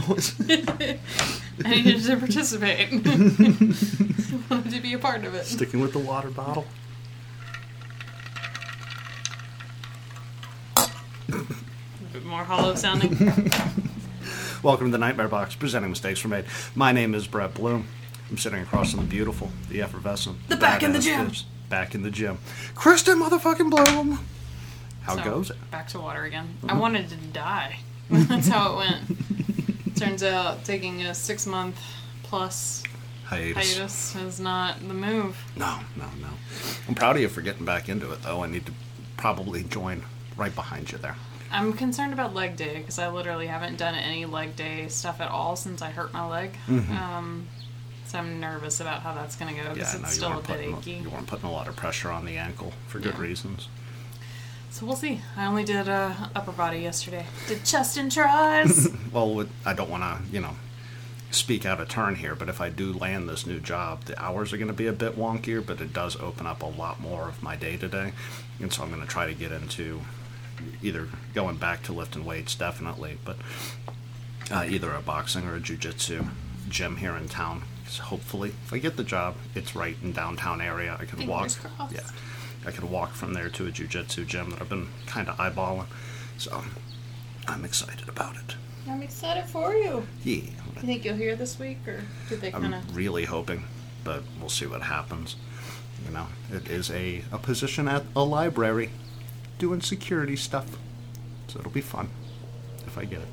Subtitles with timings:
[0.00, 0.34] terrible noise.
[1.64, 2.90] I needed to participate.
[4.50, 5.44] wanted to be a part of it.
[5.46, 6.66] Sticking with the water bottle.
[10.76, 10.88] A
[12.12, 13.16] bit more hollow sounding.
[14.62, 16.46] Welcome to the Nightmare Box, presenting mistakes were made.
[16.74, 17.86] My name is Brett Bloom.
[18.30, 21.28] I'm sitting across from the beautiful, the effervescent, The back in the gym.
[21.28, 22.38] bitch, Back in the gym.
[22.74, 24.20] Kristen motherfucking Bloom.
[25.02, 25.70] How So, goes it?
[25.70, 26.56] Back to water again.
[26.62, 26.80] I uh-huh.
[26.80, 27.80] wanted to die.
[28.10, 29.33] That's how it went.
[29.96, 31.80] Turns out taking a six month
[32.22, 32.82] plus
[33.24, 33.54] Hiatus.
[33.74, 35.36] hiatus is not the move.
[35.56, 36.28] No, no, no.
[36.88, 38.42] I'm proud of you for getting back into it, though.
[38.42, 38.72] I need to
[39.16, 40.02] probably join
[40.36, 41.16] right behind you there.
[41.50, 45.30] I'm concerned about leg day because I literally haven't done any leg day stuff at
[45.30, 46.56] all since I hurt my leg.
[46.68, 47.46] Um,
[48.06, 49.78] so I'm nervous about how that's going to go Mm-hmm.
[49.78, 50.92] Yeah, because know it's you still a bit achy.
[51.02, 53.20] you weren't putting a lot of pressure on the ankle for good Yeah.
[53.20, 53.68] reasons.
[54.74, 55.20] So we'll see.
[55.36, 57.24] I only did uh, upper body yesterday.
[57.46, 58.88] Did chest and tries.
[59.14, 60.56] Well, I don't want to, you know,
[61.30, 64.52] speak out of turn here, but if I do land this new job, the hours
[64.52, 67.28] are going to be a bit wonkier, but it does open up a lot more
[67.28, 68.12] of my day to day.
[68.58, 70.00] And so I'm going to try to get into
[70.82, 73.36] either going back to lifting weights, definitely, but
[74.50, 76.26] uh, either a boxing or a jujitsu
[76.68, 77.62] gym here in town.
[77.84, 80.94] 'Cause hopefully, if I get the job, it's right in downtown area.
[80.98, 81.28] I can Fingers
[81.62, 81.76] walk.
[81.76, 81.94] crossed.
[81.94, 82.00] Yeah,
[82.66, 85.86] I could walk from there to a jujitsu gym that I've been kind of eyeballing.
[86.38, 86.62] So
[87.46, 88.56] I'm excited about it.
[88.88, 90.06] I'm excited for you.
[90.24, 90.34] Yeah,
[90.76, 92.96] You think you'll hear this week, or did they kind I'm of?
[92.96, 93.64] really hoping,
[94.02, 95.36] but we'll see what happens.
[96.06, 98.90] You know, it is a, a position at a library
[99.58, 100.66] doing security stuff.
[101.48, 102.08] So it'll be fun
[102.86, 103.28] if I get it.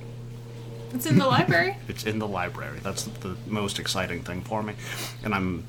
[0.94, 1.78] It's in the library.
[1.88, 2.80] It's in the library.
[2.82, 4.74] That's the most exciting thing for me.
[5.24, 5.66] And I'm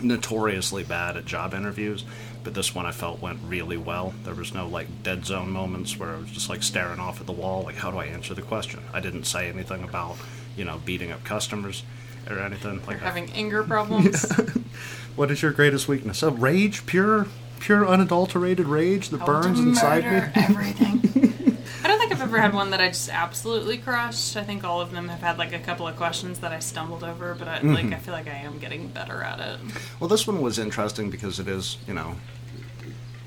[0.00, 2.04] notoriously bad at job interviews,
[2.42, 4.14] but this one I felt went really well.
[4.24, 7.26] There was no like dead zone moments where I was just like staring off at
[7.26, 8.80] the wall, like how do I answer the question?
[8.92, 10.16] I didn't say anything about,
[10.56, 11.82] you know, beating up customers
[12.28, 12.80] or anything.
[12.86, 14.30] Like I- Having anger problems.
[15.16, 16.22] what is your greatest weakness?
[16.22, 17.26] A rage, pure,
[17.58, 20.42] pure unadulterated rage that I burns inside me.
[20.42, 21.58] Everything.
[21.84, 24.36] I don't think I've ever had one that I just absolutely crushed.
[24.36, 27.02] I think all of them have had like a couple of questions that I stumbled
[27.04, 27.74] over, but I, Mm-hmm.
[27.74, 29.58] like I feel like I am getting better at it.
[29.98, 32.16] Well, this one was interesting because it is, you know,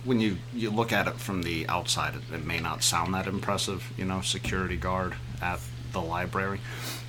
[0.05, 3.27] when you you look at it from the outside, it, it may not sound that
[3.27, 5.59] impressive, you know, security guard at
[5.91, 6.59] the library.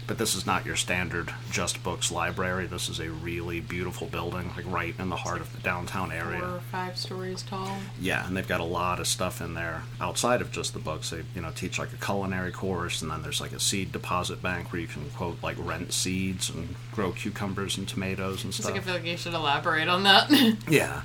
[0.06, 2.66] But this is not your standard just books library.
[2.66, 6.40] This is a really beautiful building, like right in the heart of the downtown area.
[6.40, 7.70] Four or five stories tall.
[7.98, 11.08] Yeah, and they've got a lot of stuff in there outside of just the books.
[11.08, 14.42] They, you know, teach like a culinary course, and then there's like a seed deposit
[14.42, 18.58] bank where you can quote like rent seeds and grow cucumbers and tomatoes and It's
[18.58, 18.72] stuff.
[18.72, 20.28] like I feel like you should elaborate on that.
[20.68, 21.00] yeah,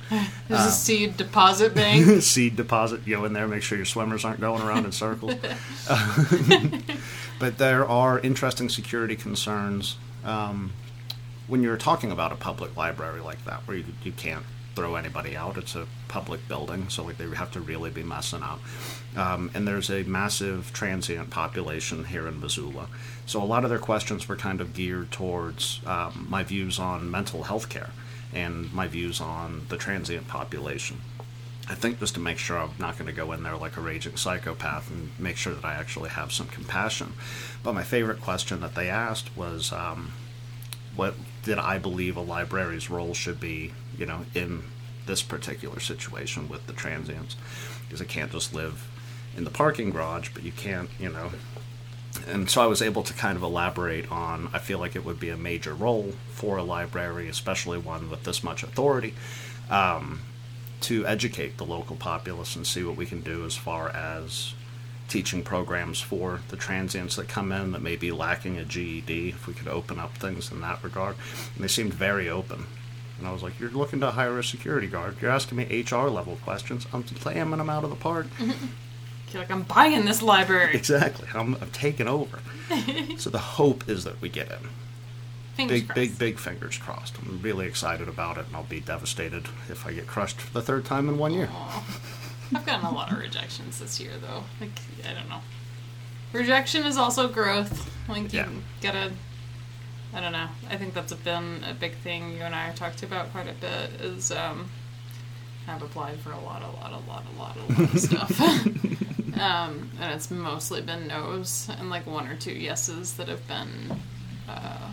[0.50, 2.22] There's a um, seed deposit bank.
[2.22, 3.08] seed deposit.
[3.08, 5.36] You go in there, make sure your swimmers aren't going around in circles.
[7.40, 10.72] but there are interesting security concerns um,
[11.48, 14.44] when you're talking about a public library like that, where you, you can't
[14.76, 15.58] throw anybody out.
[15.58, 18.60] It's a public building, so like they have to really be messing up.
[19.16, 22.88] Um, and there's a massive transient population here in Missoula,
[23.26, 27.12] so a lot of their questions were kind of geared towards um, my views on
[27.12, 27.90] mental health care
[28.34, 31.02] and my views on the transient population.
[31.70, 33.82] I think just to make sure I'm not going to go in there like a
[33.82, 37.14] raging psychopath and make sure that I actually have some compassion.
[37.62, 40.12] But my favorite question that they asked was, um,
[40.96, 41.14] what
[41.44, 44.64] did I believe a library's role should be, you know, in
[45.06, 47.36] this particular situation with the transients?
[47.84, 48.88] Because I can't just live
[49.38, 51.32] in the parking garage, but you can't, you know.
[52.28, 55.20] And so I was able to kind of elaborate on, I feel like it would
[55.20, 59.14] be a major role for a library, especially one with this much authority,
[59.70, 60.22] um,
[60.82, 64.54] to educate the local populace and see what we can do as far as
[65.08, 69.48] teaching programs for the transients that come in that may be lacking a GED, if
[69.48, 71.16] we could open up things in that regard.
[71.56, 72.66] And they seemed very open.
[73.18, 75.18] And I was like, You're looking to hire a security guard.
[75.22, 76.88] You're asking me HR level questions.
[76.94, 78.28] I'm slamming them out of the park.
[79.32, 80.76] You're like, I'm buying this library.
[80.76, 81.28] exactly.
[81.36, 82.40] I'm, I'm taking over.
[83.18, 84.70] so the hope is that we get in.
[85.60, 85.96] Fingers Big, crossed.
[85.96, 87.16] big, big fingers crossed.
[87.22, 90.62] I'm really excited about it, and I'll be devastated if I get crushed for the
[90.62, 91.50] third time in one year.
[92.56, 94.44] I've gotten a lot of rejections this year, though.
[94.62, 94.72] Like,
[95.08, 95.42] I don't know.
[96.34, 97.90] Rejection is also growth.
[98.08, 98.50] Like, you Yeah.
[98.82, 99.12] gotta.
[100.14, 100.48] I don't know.
[100.70, 104.02] I think that's been a big thing you and I talked about quite a bit.
[104.02, 104.70] Is um,
[105.68, 108.42] I've applied for a lot, a lot, a lot, a lot, a lot of stuff,
[109.40, 114.00] um, and it's mostly been no's and like one or two yeses that have been
[114.48, 114.90] uh,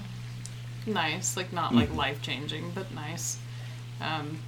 [0.86, 1.36] nice.
[1.36, 3.38] Like not like life changing, but nice.
[4.00, 4.38] Um,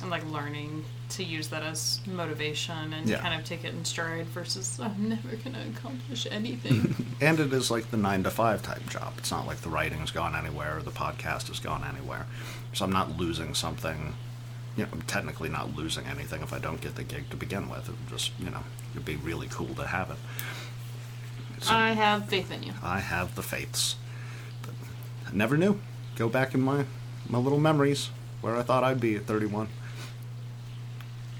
[0.00, 3.18] and like learning to use that as motivation and Yeah.
[3.20, 6.94] kind of take it in stride versus I'm never gonna accomplish anything.
[7.20, 9.12] And it is like the nine to five type job.
[9.18, 12.26] It's not like the writing's gone anywhere or the podcast has gone anywhere.
[12.72, 14.14] So I'm not losing something.
[14.76, 17.68] You know, I'm technically not losing anything if I don't get the gig to begin
[17.68, 17.88] with.
[17.88, 18.62] It would just, you know,
[18.94, 20.16] it'd be really cool to have it.
[21.60, 22.72] So I have faith in you.
[22.82, 23.94] I have the faiths.
[25.32, 25.80] Never knew.
[26.16, 26.84] Go back in my
[27.28, 29.68] my little memories where I thought I'd be at 31.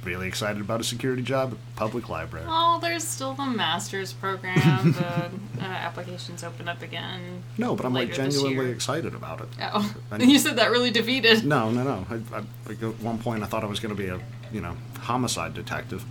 [0.04, 2.46] Really excited about a security job at public library.
[2.48, 4.92] Oh, there's still the master's program.
[4.92, 5.30] the
[5.60, 7.44] uh, applications open up again.
[7.56, 9.48] No, but I'm like genuinely excited about it.
[9.60, 11.44] Oh, And- you said that really defeated.
[11.44, 12.06] No, no, no.
[12.10, 14.20] I, I, like at one point, I thought I was going to be a,
[14.52, 16.04] you know, homicide detective.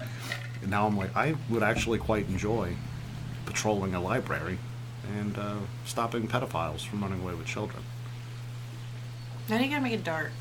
[0.61, 2.75] And now I'm like, I would actually quite enjoy
[3.45, 4.57] patrolling a library
[5.19, 5.55] and uh,
[5.85, 7.83] stopping pedophiles from running away with children.
[9.49, 10.31] Now you gotta make it dark.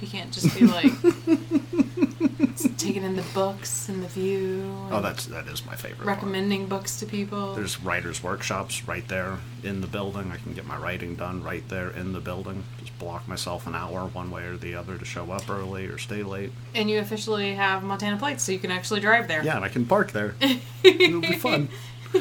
[0.00, 0.92] You can't just be like
[2.76, 4.72] taking in the books and the view.
[4.90, 6.06] Oh, that's that is my favorite.
[6.06, 7.54] recommending books to people.
[7.54, 10.30] There's writers' workshops right there in the building.
[10.30, 12.62] I can get my writing done right there in the building.
[12.78, 15.98] Just block myself an hour one way or the other to show up early or
[15.98, 16.52] stay late.
[16.74, 19.42] and you officially have Montana plates, so you can actually drive there.
[19.44, 20.34] Yeah, and I can park there.
[20.84, 21.68] It'll be fun.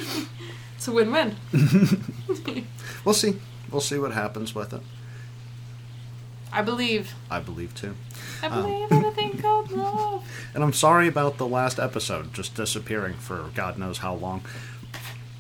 [0.78, 1.36] It's a win-win.
[3.06, 3.40] We'll see.
[3.72, 4.82] We'll see what happens with it.
[6.52, 7.14] I believe.
[7.32, 7.96] I believe too.
[8.44, 10.24] I Um, believe in a thing called love.
[10.54, 14.42] And I'm sorry about the last episode just disappearing for God knows how long.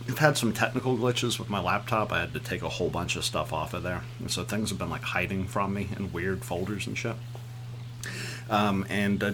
[0.07, 2.13] I've had some technical glitches with my laptop.
[2.13, 4.03] I had to take a whole bunch of stuff off of there.
[4.19, 7.15] And so things have been like hiding from me in weird folders and shit.
[8.49, 9.33] Um, and uh,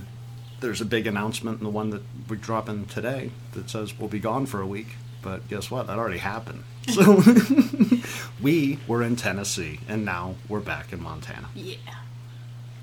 [0.60, 4.20] there's a big announcement in the one that we're dropping today that says we'll be
[4.20, 4.96] gone for a week.
[5.24, 5.88] But guess what?
[5.88, 6.64] That already happened.
[6.90, 7.24] So
[8.42, 11.48] we were in Tennessee and now we're back in Montana.
[11.56, 11.78] Yeah.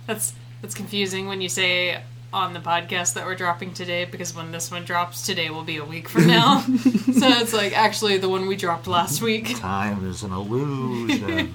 [0.06, 0.32] That's
[0.62, 2.02] that's confusing when you say
[2.32, 5.76] on the podcast that we're dropping today because when this one drops today will be
[5.76, 6.60] a week from now.
[6.60, 9.58] so it's like actually the one we dropped last week.
[9.58, 11.52] Time is an illusion.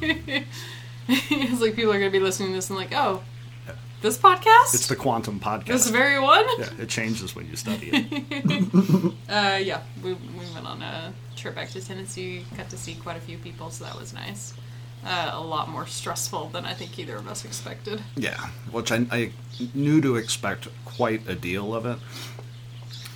[1.07, 3.23] it's like people are gonna be listening to this and like, oh,
[4.05, 4.73] this podcast?
[4.75, 5.65] it's the quantum podcast.
[5.65, 6.45] this very one?
[6.59, 9.13] Yeah, it changes when you study it.
[9.29, 13.17] Uh, yeah, we, we went on a trip back to Tennessee, got to see quite
[13.17, 14.53] a few people, so that was nice.
[15.03, 18.01] Uh, a lot more stressful than I think either of us expected.
[18.15, 18.37] yeah,
[18.71, 19.31] which I, I
[19.73, 21.97] knew to expect quite a deal of it.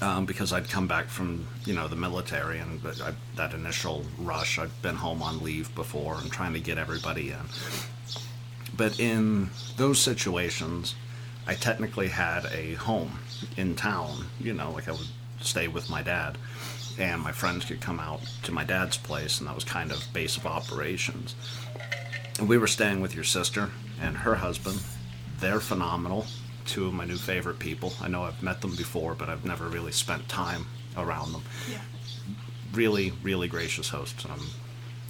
[0.01, 4.57] Um, because I'd come back from you know the military and I, that initial rush.
[4.57, 7.45] I've been home on leave before and trying to get everybody in.
[8.79, 10.95] But in those situations,
[11.45, 13.19] I technically had a home
[13.57, 14.27] in town.
[14.39, 15.09] You know, like I would
[15.41, 16.37] stay with my dad,
[16.97, 20.07] and my friends could come out to my dad's place, and that was kind of
[20.13, 21.35] base of operations.
[22.39, 23.69] And we were staying with your sister
[24.01, 24.79] and her husband.
[25.41, 26.25] They're phenomenal.
[26.65, 27.91] Two of my new favorite people.
[28.01, 31.43] I know I've met them before, but I've never really spent time around them.
[31.69, 31.81] Yeah.
[32.71, 34.47] Really, really gracious hosts, and I'm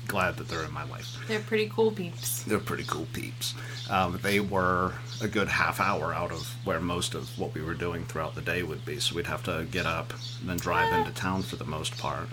[0.09, 1.17] glad that they're in my life.
[1.27, 2.43] They're pretty cool peeps.
[2.43, 3.53] They're pretty cool peeps.
[3.89, 7.75] Um, they were a good half hour out of where most of what we were
[7.75, 10.11] doing throughout the day would be, so we'd have to get up
[10.41, 12.27] and then drive into town for the most part.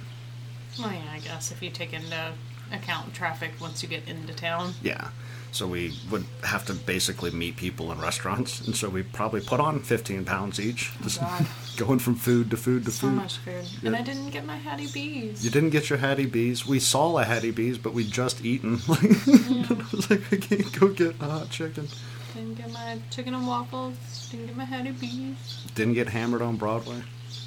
[0.78, 2.33] Well, yeah, I guess if you take into
[2.73, 4.73] account traffic once you get into town.
[4.83, 5.09] Yeah.
[5.52, 9.61] So we would have to basically meet people in restaurants, and so we probably put
[9.61, 11.47] on 15 pounds each, God.
[11.76, 13.16] Going from food to food to So food.
[13.16, 13.64] So much food.
[13.85, 15.45] And I didn't get my Hattie B's.
[15.45, 16.66] You didn't get your Hattie B's.
[16.66, 18.80] We saw a Hattie B's, but we'd just eaten.
[18.88, 21.88] I was like, I can't go get a hot chicken.
[22.35, 23.95] Didn't get my chicken and waffles.
[24.30, 25.37] Didn't get my Hattie B's.
[25.75, 27.02] Didn't get hammered on Broadway.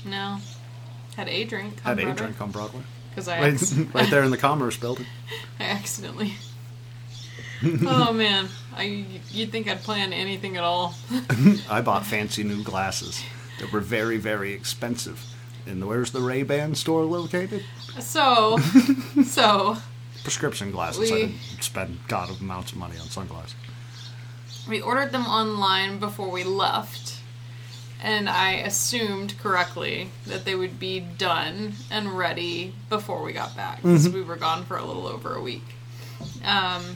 [0.06, 0.38] No.
[1.16, 1.80] Had a drink.
[1.82, 2.82] Had a drink on Broadway.
[3.10, 5.06] Because I, Right, acc- right there in the Commerce building.
[5.60, 6.34] I accidentally.
[7.86, 10.94] oh man, I you'd think I'd plan anything at all.
[11.70, 13.22] I bought fancy new glasses
[13.60, 15.24] that were very, very expensive.
[15.66, 17.64] And where's the Ray Ban store located?
[18.00, 18.58] So,
[19.26, 19.78] so
[20.24, 21.12] Prescription glasses.
[21.12, 23.56] I We- didn't spend god of amounts of money on sunglasses.
[24.68, 27.20] we ordered them online before we left,
[28.02, 33.82] and I assumed correctly that they would be done and ready before we got back
[33.82, 35.66] because we were gone for a little over a week.
[36.46, 36.96] Um,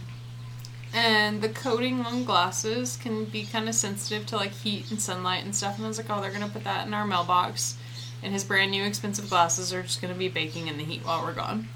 [0.94, 5.44] and the coating on glasses can be kind of sensitive to like heat and sunlight
[5.44, 5.76] and stuff.
[5.78, 7.78] And I was like, oh, they're gonna put that in our mailbox,
[8.22, 11.24] and his brand new expensive glasses are just gonna be baking in the heat while
[11.24, 11.68] we're gone.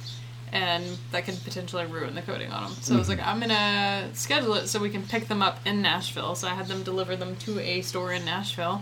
[0.50, 2.74] And that could potentially ruin the coating on them.
[2.82, 5.82] So I was like, I'm gonna schedule it so we can pick them up in
[5.82, 6.36] Nashville.
[6.36, 8.82] So I had them deliver them to a store in Nashville,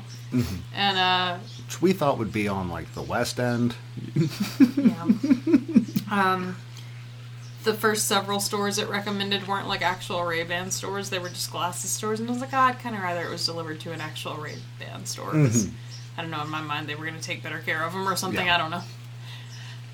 [0.75, 3.75] and uh, Which we thought would be on like the West End.
[4.77, 5.08] yeah.
[6.12, 6.56] Um,
[7.65, 11.51] the first several stores it recommended weren't like actual Ray Ban stores; they were just
[11.51, 12.19] glasses stores.
[12.22, 14.36] And I was like, oh, I'd kind of rather it was delivered to an actual
[14.36, 15.31] Ray Ban store.
[15.31, 15.67] 'cause
[16.17, 16.41] I don't know.
[16.43, 18.45] In my mind, they were going to take better care of them or something.
[18.45, 18.55] Yeah.
[18.55, 18.81] I don't know.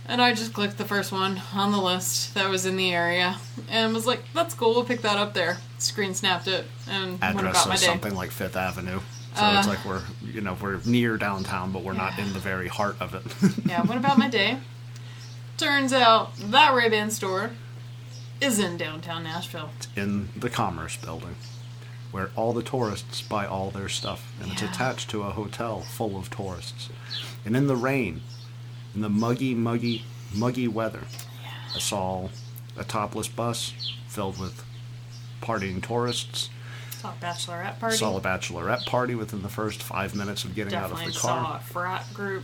[0.07, 3.37] And I just clicked the first one on the list that was in the area
[3.69, 4.73] and was like, "That's cool.
[4.73, 7.75] We'll pick that up there." Screen snapped it and went Address day.
[7.77, 8.99] something like Fifth Avenue.
[9.35, 12.39] So Uh, it's like we're you know we're near downtown, but we're not in the
[12.39, 13.23] very heart of it.
[13.65, 14.57] Yeah, what about my day?
[15.57, 17.51] Turns out that Ray Ban store
[18.41, 19.69] is in downtown Nashville.
[19.77, 21.35] It's in the Commerce Building,
[22.11, 26.17] where all the tourists buy all their stuff, and it's attached to a hotel full
[26.17, 26.89] of tourists.
[27.45, 28.21] And in the rain,
[28.95, 31.03] in the muggy, muggy, muggy weather,
[31.75, 32.29] I saw
[32.75, 33.73] a topless bus
[34.07, 34.63] filled with
[35.41, 36.49] partying tourists.
[36.89, 37.95] Saw a bachelorette party.
[37.95, 41.11] Saw a bachelorette party within the first five minutes of getting out of the car.
[41.11, 42.43] saw a frat group.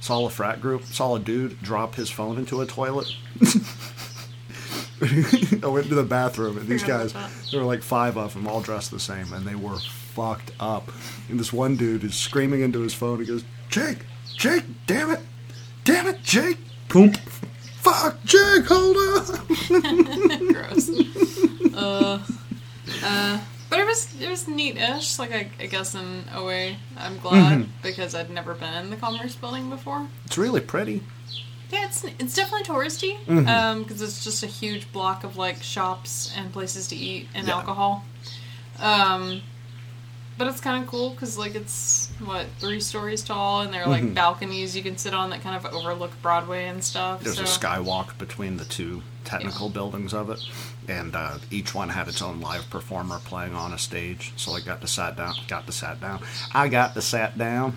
[0.00, 0.84] Saw a frat group.
[0.84, 3.12] Saw a dude drop his phone into a toilet.
[5.62, 7.12] I went to the bathroom, and these guys,
[7.50, 10.90] there were like five of them, all dressed the same, and they were fucked up.
[11.28, 13.20] And this one dude is screaming into his phone.
[13.20, 13.98] He goes, "Jake,
[14.36, 15.20] Jake, damn it,
[15.84, 17.12] damn it, Jake, boom,
[17.80, 20.90] fuck, Jake, hold on." Gross.
[21.74, 22.22] uh,
[23.04, 25.18] uh, but it was it was neat-ish.
[25.18, 27.70] Like I, I guess in a way, I'm glad Mm-hmm.
[27.82, 30.06] because I'd never been in the Commerce Building before.
[30.24, 31.02] It's really pretty.
[31.70, 33.48] Yeah, it's it's definitely touristy Mm-hmm.
[33.48, 37.46] um because it's just a huge block of like shops and places to eat and
[37.48, 37.54] Yeah.
[37.56, 38.04] alcohol.
[38.78, 39.42] Um,
[40.38, 43.88] but it's kind of cool because like it's what three stories tall and there are
[43.88, 44.14] like Mm-hmm.
[44.14, 47.22] balconies you can sit on that kind of overlook Broadway and stuff.
[47.22, 47.42] There's so.
[47.42, 50.38] a skywalk between the two technical buildings of it,
[50.86, 54.32] and uh, each one had its own live performer playing on a stage.
[54.36, 55.34] So I got to sat down.
[55.48, 56.22] Got to sat down.
[56.54, 57.76] I got to sat down.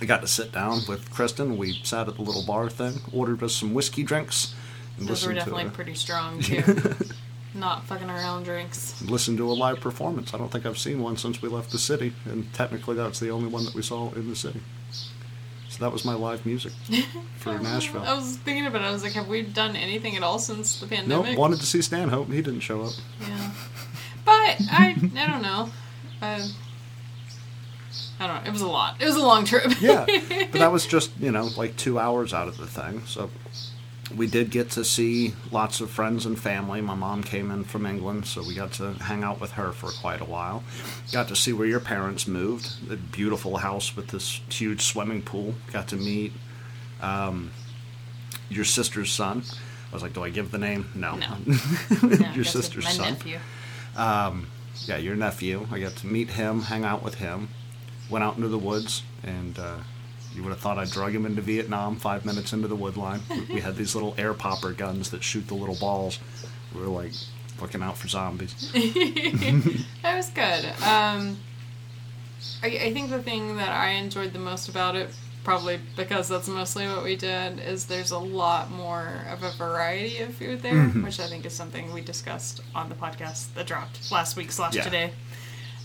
[0.00, 1.58] I got to sit down with Kristen.
[1.58, 4.54] We sat at the little bar thing, ordered us some whiskey drinks,
[4.98, 6.62] and Those were definitely to pretty strong too.
[7.54, 9.00] Not fucking around drinks.
[9.02, 10.32] a, listened to a live performance.
[10.32, 13.30] I don't think I've seen one since we left the city, and technically that's the
[13.30, 14.60] only one that we saw in the city.
[15.68, 16.72] So that was my live music
[17.36, 18.02] for Nashville.
[18.02, 18.86] I was thinking about it.
[18.86, 21.28] I was like, have we done anything at all since the pandemic?
[21.28, 22.28] Nope, wanted to see Stanhope.
[22.28, 22.92] He didn't show up.
[23.20, 23.50] Yeah,
[24.24, 25.70] but I I don't know.
[26.22, 26.50] I, um,
[28.20, 28.48] I don't know.
[28.48, 29.00] It was a lot.
[29.00, 29.80] It was a long trip.
[29.80, 33.02] yeah, but that was just you know like two hours out of the thing.
[33.06, 33.30] So
[34.14, 36.80] we did get to see lots of friends and family.
[36.80, 39.90] My mom came in from England, so we got to hang out with her for
[39.90, 40.62] quite a while.
[41.12, 42.68] Got to see where your parents moved.
[42.90, 45.54] A beautiful house with this huge swimming pool.
[45.72, 46.32] Got to meet
[47.00, 47.52] um,
[48.50, 49.44] your sister's son.
[49.90, 50.90] I was like, do I give the name?
[50.94, 51.16] No.
[51.16, 51.36] No.
[52.20, 53.12] Yeah, your sister's my son.
[53.14, 53.38] nephew.
[54.86, 55.66] Yeah, your nephew.
[55.70, 57.48] I got to meet him, hang out with him.
[58.10, 59.76] Went out into the woods, and uh,
[60.34, 63.20] you would have thought I drug him into Vietnam five minutes into the wood line.
[63.30, 66.18] We- we had these little air popper guns that shoot the little balls.
[66.74, 67.12] We were like
[67.60, 68.54] looking out for zombies.
[70.02, 70.64] That was good.
[70.82, 71.36] Um,
[72.62, 75.10] I, I think the thing that I enjoyed the most about it,
[75.44, 80.18] probably because that's mostly what we did, is there's a lot more of a variety
[80.18, 81.04] of food there, Mm-hmm.
[81.04, 84.74] which I think is something we discussed on the podcast that dropped last week slash
[84.74, 84.82] Yeah.
[84.84, 85.12] today.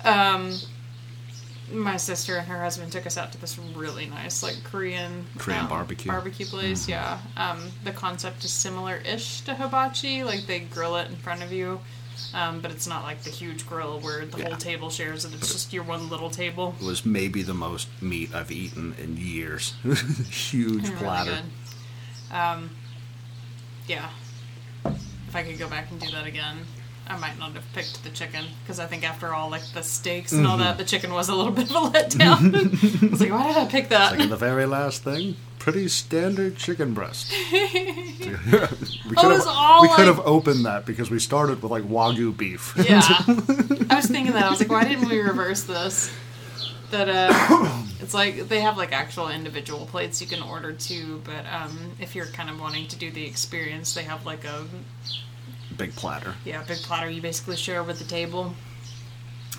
[0.03, 0.53] Um,
[1.72, 5.62] my sister and her husband took us out to this really nice, like Korean Korean
[5.62, 6.10] um, barbecue.
[6.12, 6.19] Mm-hmm.
[6.19, 6.88] barbecue place.
[6.88, 10.24] Yeah, um, the concept is similar-ish to hibachi.
[10.24, 11.79] Like they grill it in front of you,
[12.34, 14.48] um, but it's not like the huge grill where the Yeah.
[14.50, 15.34] whole table shares it.
[15.34, 16.75] It's just your one little table.
[16.79, 19.74] It was maybe the most meat I've eaten in years.
[20.29, 21.31] Huge Really platter.
[22.31, 22.36] good.
[22.36, 22.69] Um,
[23.88, 24.10] yeah,
[24.86, 26.57] if I could go back and do that again.
[27.07, 30.31] I might not have picked the chicken because I think after all, like the steaks
[30.31, 30.51] and Mm-hmm.
[30.51, 33.03] all that, the chicken was a little bit of a letdown.
[33.03, 34.17] I was like, why did I pick that?
[34.17, 37.31] Like the very last thing, pretty standard chicken breast.
[37.51, 38.35] we
[39.15, 42.35] could was all we could like- have opened that because we started with like wagyu
[42.35, 42.74] beef.
[42.77, 43.01] Yeah.
[43.89, 44.45] I was thinking that.
[44.45, 46.12] I was like, why didn't we reverse this?
[46.91, 51.45] That uh, it's like they have like actual individual plates you can order too, but
[51.51, 54.65] um, if you're kind of wanting to do the experience, they have like a
[55.77, 56.36] Big platter.
[56.46, 58.53] yeah big platter you basically share with the table.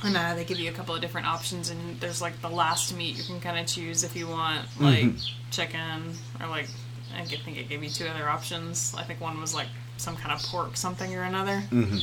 [0.05, 2.95] And uh, they give you a couple of different options, and there's like the last
[2.95, 4.85] meat you can kind of choose if you want mm-hmm.
[4.85, 5.15] like
[5.51, 6.69] chicken or like
[7.17, 8.95] I think it gave you two other options.
[8.97, 11.63] I think one was like some kind of pork something or another.
[11.71, 11.99] Mm-hmm.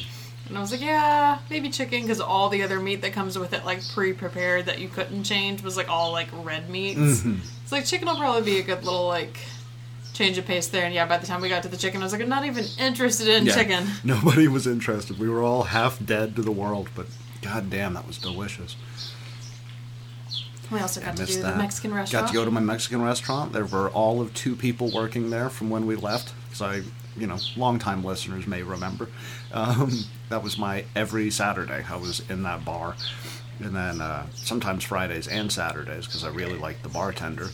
[0.49, 3.53] And I was like, yeah, maybe chicken, because all the other meat that comes with
[3.53, 6.99] it, like pre-prepared that you couldn't change, was like all like red meats.
[6.99, 7.37] Mm-hmm.
[7.63, 9.37] It's like chicken will probably be a good little like
[10.13, 10.85] change of pace there.
[10.85, 12.45] And yeah, by the time we got to the chicken, I was like, I'm not
[12.45, 13.55] even interested in Yeah.
[13.55, 13.87] chicken.
[14.03, 15.19] Nobody was interested.
[15.19, 17.07] We were all half dead to the world, but
[17.41, 18.75] god damn, that was delicious.
[20.71, 21.51] We also got to do that.
[21.51, 22.25] the Mexican restaurant.
[22.25, 23.53] Got to go to my Mexican restaurant.
[23.53, 26.81] There were all of two people working there from when we left because I
[27.15, 29.07] you know, longtime listeners may remember.
[29.51, 29.91] Um,
[30.29, 31.85] that was my every Saturday.
[31.87, 32.95] I was in that bar,
[33.59, 37.49] and then uh, sometimes Fridays and Saturdays because I really liked the bartender.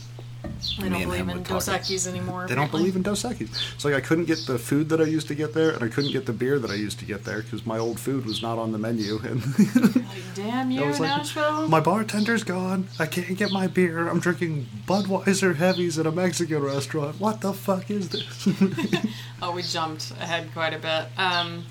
[0.78, 1.42] They Me don't believe in.
[1.42, 2.46] Dos Equis anymore.
[2.46, 3.50] They don't believe in Dos Equis.
[3.74, 5.88] It's like I couldn't get the food that I used to get there, and I
[5.88, 8.42] couldn't get the beer that I used to get there because my old food was
[8.42, 9.18] not on the menu.
[9.24, 9.42] And
[9.76, 10.04] Like,
[10.34, 11.68] damn you, like, Nashville.
[11.68, 12.88] my bartender's gone.
[12.98, 14.08] I can't get my beer.
[14.08, 17.18] I'm drinking Budweiser heavies at a Mexican restaurant.
[17.20, 18.48] What the fuck is this?
[19.42, 21.06] Oh, we jumped ahead quite a bit.
[21.16, 21.64] Um,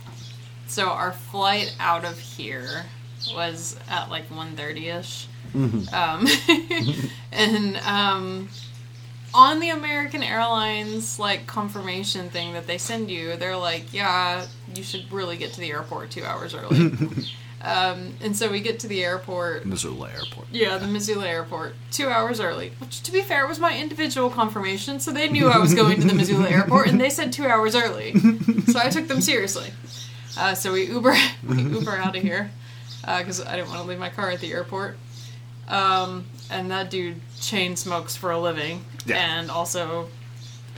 [0.67, 2.85] so our flight out of here
[3.35, 4.23] was at like
[5.53, 5.93] 1.30ish.
[5.93, 8.49] Um, and um,
[9.33, 14.83] on the American Airlines like confirmation thing that they send you, they're like, yeah, you
[14.83, 16.91] should really get to the airport two hours early.
[17.61, 19.65] um, and so we get to the airport.
[19.65, 20.47] Missoula Airport.
[20.51, 22.71] Yeah, the Missoula airport, two hours early.
[22.79, 26.07] Which, to be fair, was my individual confirmation, so they knew I was going to
[26.07, 28.13] the Missoula airport, and they said two hours early.
[28.67, 29.71] So I took them seriously.
[30.37, 31.15] Uh, so we Uber,
[31.47, 32.51] we Uber out of here
[33.01, 34.97] because I didn't want to leave my car at the airport.
[35.69, 39.17] Um, and that dude chain smokes for a living, Yeah.
[39.17, 40.07] and also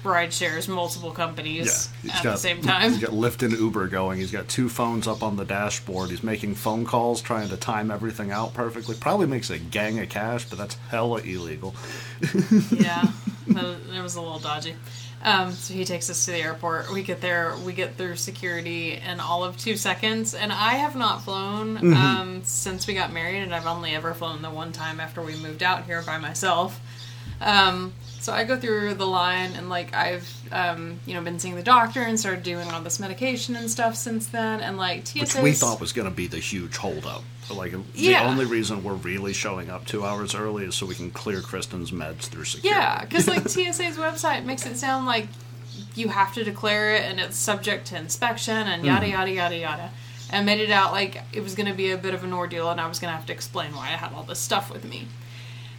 [0.03, 2.91] ride shares multiple companies He's at got- the same time.
[2.91, 4.19] He's got Lyft and Uber going.
[4.19, 6.09] He's got two phones up on the dashboard.
[6.09, 8.95] He's making phone calls, trying to time everything out perfectly.
[8.95, 11.75] Probably makes a gang of cash, but that's hella illegal.
[12.71, 13.07] yeah,
[13.47, 14.75] that it was a little dodgy.
[15.23, 16.91] Um, so he takes us to the airport.
[16.91, 20.33] We get there, we get through security in all of two seconds.
[20.33, 21.93] And I have not flown Mm-hmm.
[21.93, 25.35] um, since we got married, and I've only ever flown the one time after we
[25.35, 26.79] moved out here by myself.
[27.39, 31.55] Um, so I go through the line, and like I've um, you know been seeing
[31.55, 34.61] the doctor and started doing all this medication and stuff since then.
[34.61, 37.23] And like TSA, Which we thought was going to be the huge holdup.
[37.49, 38.29] Like the Yeah.
[38.29, 41.91] only reason we're really showing up two hours early is so we can clear Kristen's
[41.91, 42.79] meds through security.
[42.79, 45.27] Yeah, because like TSA's website makes it sound like
[45.95, 49.89] you have to declare it and it's subject to inspection and yada yada yada yada.
[50.29, 52.69] And made it out like it was going to be a bit of an ordeal
[52.69, 54.85] and I was going to have to explain why I had all this stuff with
[54.85, 55.07] me.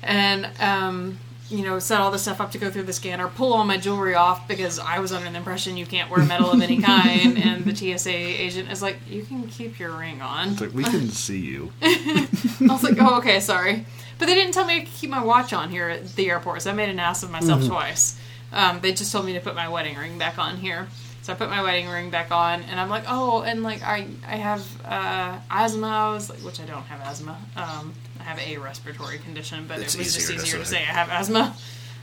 [0.02, 1.18] And, um,
[1.52, 3.76] you know, set all this stuff up to go through the scanner, pull all my
[3.76, 7.38] jewelry off because I was under the impression you can't wear metal of any kind.
[7.38, 10.50] And the TSA agent is like, you can keep your ring on.
[10.50, 11.72] It's like we can see you.
[11.82, 12.28] I
[12.60, 13.84] was like, oh, okay, sorry.
[14.18, 16.62] But they didn't tell me I could keep my watch on here at the airport,
[16.62, 18.18] so I made an ass of myself twice.
[18.52, 20.88] Um, they just told me to put my wedding ring back on here.
[21.22, 24.08] So I put my wedding ring back on, and I'm like, oh, and like I
[24.26, 25.86] I have uh, asthma.
[25.86, 27.38] I was like, which I don't have asthma.
[27.56, 30.64] Um, I have a respiratory condition, but It's it was just easier to easier to
[30.66, 30.76] say.
[30.76, 31.54] say I have asthma.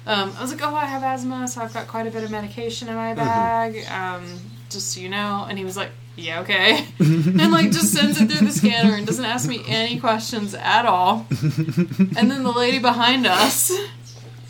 [0.08, 2.32] Um, I was like, oh, I have asthma, so I've got quite a bit of
[2.32, 3.17] medication in Mm-hmm.
[3.19, 3.86] my bag.
[3.91, 4.25] Um,
[4.69, 5.45] just so you know.
[5.49, 6.86] And he was like, yeah, okay.
[6.99, 10.86] and like just sends it through the scanner and doesn't ask me any questions at
[10.86, 11.25] all.
[11.32, 13.71] and then the lady behind us,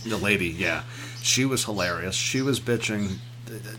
[0.06, 0.84] The lady, yeah,
[1.22, 2.16] she was hilarious.
[2.16, 3.18] She was bitching.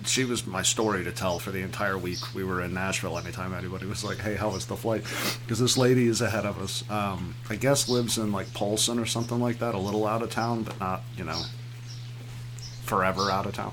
[0.04, 3.18] She was my story to tell for the entire week we were in Nashville.
[3.18, 5.04] Anytime anybody was like, "Hey, how was the flight?"
[5.42, 6.88] Because this lady is ahead of us.
[6.90, 10.30] Um, I guess lives in like Polson or something like that, a little out of
[10.30, 11.42] town, but not you know
[12.82, 13.72] forever out of town.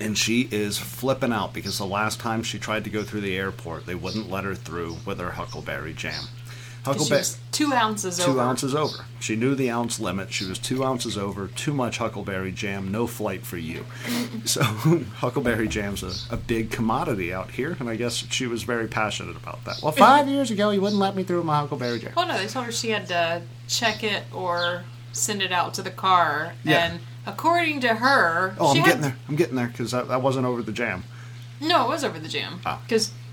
[0.00, 3.36] And she is flipping out because the last time she tried to go through the
[3.36, 6.24] airport, they wouldn't let her through with her Huckleberry Jam.
[6.88, 8.40] Huckleberry was two ounces two over.
[8.40, 9.04] ounces over.
[9.20, 10.32] She knew the ounce limit.
[10.32, 11.48] She was two ounces over.
[11.48, 12.90] Too much Huckleberry Jam.
[12.90, 13.84] No flight for you.
[14.44, 14.62] So
[15.16, 19.36] Huckleberry Jam's a, a big commodity out here, and I guess she was very passionate
[19.36, 19.80] about that.
[19.82, 22.12] Well, five years ago, you wouldn't let me through my Huckleberry Jam.
[22.16, 25.82] Oh no, they told her she had to check it or send it out to
[25.82, 26.54] the car.
[26.64, 26.84] Yeah.
[26.92, 29.16] And according to her, Oh, she I'm had, getting there.
[29.28, 31.04] I'm getting there because that, that wasn't over the jam.
[31.60, 32.60] No, it was over the jam.
[32.64, 32.80] Ah.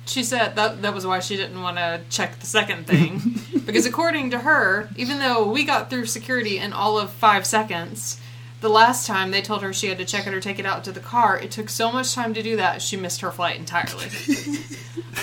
[0.06, 3.22] She said that that was why she didn't want to check the second thing.
[3.66, 8.20] because according to her, even though we got through security in all of five seconds,
[8.62, 10.84] the last time they told her she had to check it or take it out
[10.86, 13.58] to the car, it took so much time to do that she missed her flight
[13.58, 14.06] entirely.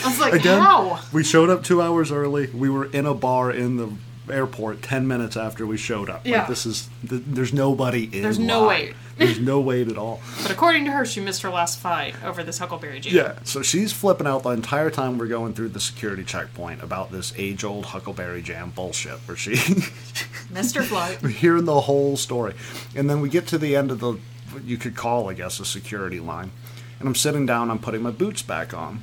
[0.04, 1.00] I was like, Again, how?
[1.12, 2.48] we showed up two hours early.
[2.48, 3.92] We were in a bar in the
[4.30, 6.26] airport ten minutes after we showed up.
[6.26, 6.40] Yeah.
[6.40, 8.22] Like, this is th- there's nobody in.
[8.22, 8.68] There's no line.
[8.68, 8.94] wait.
[9.18, 10.20] There's no wait at all.
[10.42, 13.14] But according to her, she missed her last fight over this Huckleberry Jam.
[13.14, 17.12] Yeah, so she's flipping out the entire time we're going through the security checkpoint about
[17.12, 19.50] this age old Huckleberry Jam bullshit where she
[20.50, 21.22] Missed her flight.
[21.22, 22.54] we're hearing the whole story.
[22.96, 24.12] And then we get to the end of the
[24.50, 26.50] what you could call, I guess, a security line.
[26.98, 29.02] And I'm sitting down, I'm putting my boots back on.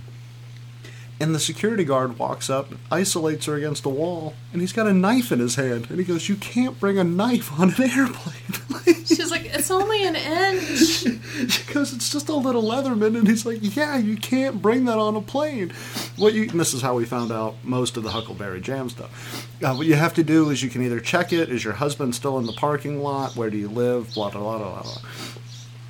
[1.22, 4.94] And the security guard walks up, isolates her against the wall, and he's got a
[4.94, 5.88] knife in his hand.
[5.90, 8.96] And he goes, You can't bring a knife on an airplane.
[9.06, 11.04] She's like, it's only an inch.
[11.66, 15.16] because it's just a little Leatherman, and he's like, "Yeah, you can't bring that on
[15.16, 15.72] a plane."
[16.18, 19.48] What you and this is how we found out most of the Huckleberry Jam stuff.
[19.64, 22.16] Uh, what you have to do is you can either check it: is your husband
[22.16, 23.36] still in the parking lot?
[23.36, 24.14] Where do you live?
[24.14, 25.02] Blah blah blah blah blah.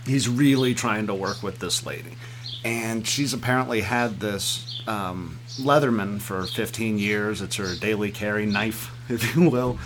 [0.05, 2.15] He's really trying to work with this lady,
[2.63, 7.41] and she's apparently had this um, Leatherman for 15 years.
[7.41, 9.79] It's her daily carry knife, if you will.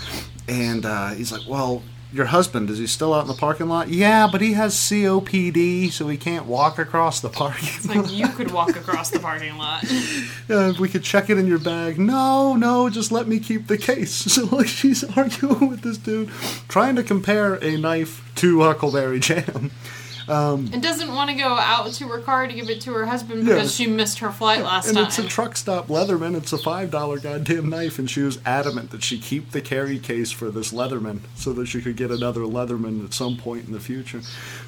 [0.47, 1.83] And uh, he's like, "Well,
[2.13, 3.89] your husband is he still out in the parking lot?
[3.89, 8.27] Yeah, but he has COPD, so he can't walk across the parking It's like you
[8.29, 9.83] could walk across the parking lot.
[10.49, 11.97] uh, we could check it in your bag.
[11.97, 14.23] No, no, just let me keep the case.
[14.33, 16.29] So like she's arguing with this dude,
[16.67, 19.69] trying to compare a knife to Huckleberry Jam.
[20.27, 23.05] Um, and doesn't want to go out to her car to give it to her
[23.05, 23.86] husband because Yeah.
[23.86, 24.89] she missed her flight last night.
[24.89, 25.05] and time.
[25.07, 26.36] it's a truck stop Leatherman.
[26.36, 29.99] It's a five dollar goddamn knife, and she was adamant that she keep the carry
[29.99, 33.73] case for this Leatherman so that she could get another Leatherman at some point in
[33.73, 34.21] the future.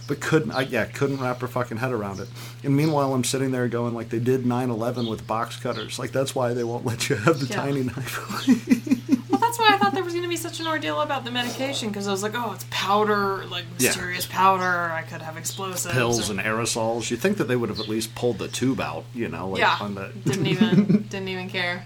[0.07, 2.27] But couldn't, I, yeah, couldn't wrap her fucking head around it.
[2.63, 5.97] And meanwhile, I'm sitting there going like they did 9/11 with box cutters.
[5.97, 7.55] Like that's why they won't let you have the Yeah.
[7.55, 9.09] tiny knife.
[9.45, 11.89] that's why I thought there was going to be such an ordeal about the medication
[11.89, 13.89] because I was like, oh, it's powder, like Yeah.
[13.89, 14.91] mysterious powder.
[14.91, 15.93] I could have explosives.
[15.93, 17.10] pills or- and aerosols.
[17.12, 19.60] You think that they would have at least pulled the tube out, you know, like
[19.62, 21.86] yeah, on the didn't even didn't even care.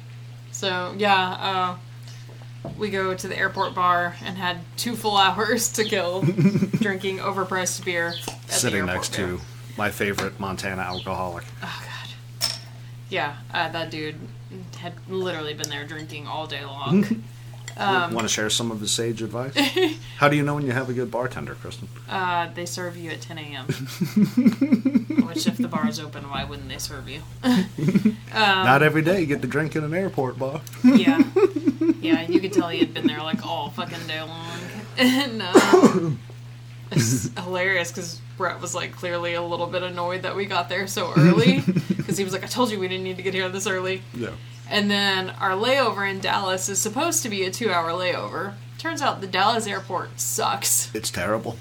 [0.51, 1.77] So yeah,
[2.63, 6.21] uh, we go to the airport bar and had two full hours to kill
[6.79, 8.13] drinking overpriced beer.
[8.27, 9.39] At sitting next to
[9.77, 11.45] my favorite Montana alcoholic.
[11.63, 11.83] Oh
[12.41, 12.49] god.
[13.09, 14.15] Yeah, uh, that dude
[14.79, 17.23] had literally been there drinking all day long.
[17.79, 19.53] Um, Want to share some of his sage advice?
[20.17, 21.87] How do you know when you have a good bartender, Kristen?
[22.09, 23.65] uh, they serve you at 10 a.m.
[25.27, 27.21] Which, if the bar is open, why wouldn't they serve you?
[28.33, 30.61] Not every day you get to drink in an airport bar.
[30.83, 31.21] Yeah.
[32.01, 34.57] Yeah, you could tell he had been there like all fucking day long.
[34.97, 36.09] And uh,
[36.91, 40.87] it's hilarious because Brett was like clearly a little bit annoyed that we got there
[40.87, 41.61] so early.
[41.61, 44.01] Because he was like, I told you we didn't need to get here this early.
[44.13, 44.31] Yeah.
[44.69, 48.53] And then our layover in Dallas is supposed to be a two hour layover.
[48.77, 50.93] Turns out the Dallas airport sucks.
[50.95, 51.57] It's terrible.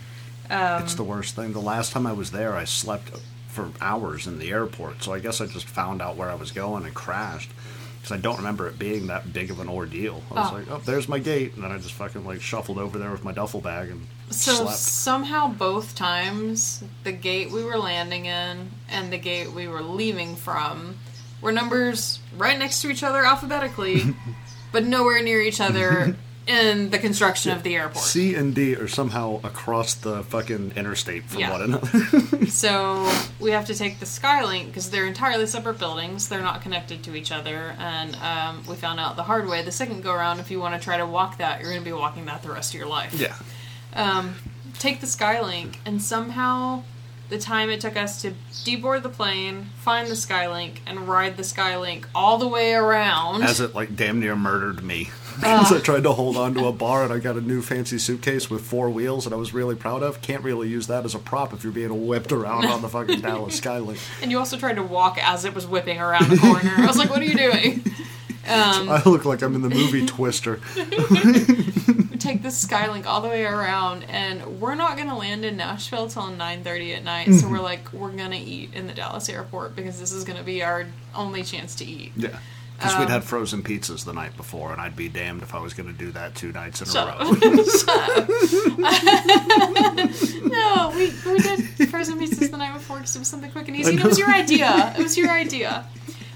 [0.50, 1.52] Um, It's the worst thing.
[1.52, 3.10] The last time I was there, I slept
[3.48, 6.52] for hours in the airport, so I guess I just found out where I was
[6.52, 7.50] going and crashed.
[7.96, 10.22] Because I don't remember it being that big of an ordeal.
[10.30, 10.54] I was Oh.
[10.54, 11.54] like, oh, there's my gate.
[11.54, 14.54] And then I just fucking like shuffled over there with my duffel bag and So
[14.54, 14.78] slept.
[14.78, 20.36] somehow both times the gate we were landing in and the gate we were leaving
[20.36, 20.98] from
[21.40, 24.02] were numbers right next to each other alphabetically,
[24.72, 28.02] but nowhere near each other in the construction of the airport.
[28.04, 31.50] C and D are somehow across the fucking interstate from Yeah.
[31.52, 32.46] one another.
[32.48, 36.28] So we have to take the Skylink because they're entirely separate buildings.
[36.30, 39.62] They're not connected to each other, and um, we found out the hard way.
[39.62, 41.84] The second go around, if you want to try to walk that, you're going to
[41.84, 43.12] be walking that the rest of your life.
[43.14, 43.36] yeah.
[43.92, 44.36] um,
[44.78, 46.84] take the Skylink, and somehow
[47.28, 48.32] the time it took us to
[48.64, 53.42] deboard the plane, find the Skylink, and ride the Skylink all the way around.
[53.42, 55.10] As it like damn near murdered me.
[55.38, 57.96] Because I tried to hold on to a bar and I got a new fancy
[57.98, 60.20] suitcase with four wheels that I was really proud of.
[60.20, 63.20] Can't really use that as a prop if you're being whipped around on the fucking
[63.20, 64.00] Dallas Skylink.
[64.22, 66.72] and you also tried to walk as it was whipping around the corner.
[66.76, 67.84] I was like, "What are you doing?"
[68.48, 70.58] Um, I look like I'm in the movie Twister.
[72.28, 76.28] Take the Skylink all the way around, and we're not gonna land in Nashville till
[76.28, 77.32] 9:30 at night.
[77.34, 80.62] So we're like, we're gonna eat in the Dallas airport because this is gonna be
[80.62, 82.12] our only chance to eat.
[82.16, 82.38] Yeah.
[82.76, 85.58] Because Um, we'd had frozen pizzas the night before, and I'd be damned if I
[85.58, 87.18] was going to do that two nights in a row.
[90.48, 93.76] No, we, we did frozen pizzas the night before because it was something quick and
[93.76, 93.90] easy.
[93.90, 94.94] and It was your idea.
[94.96, 95.86] It was your idea.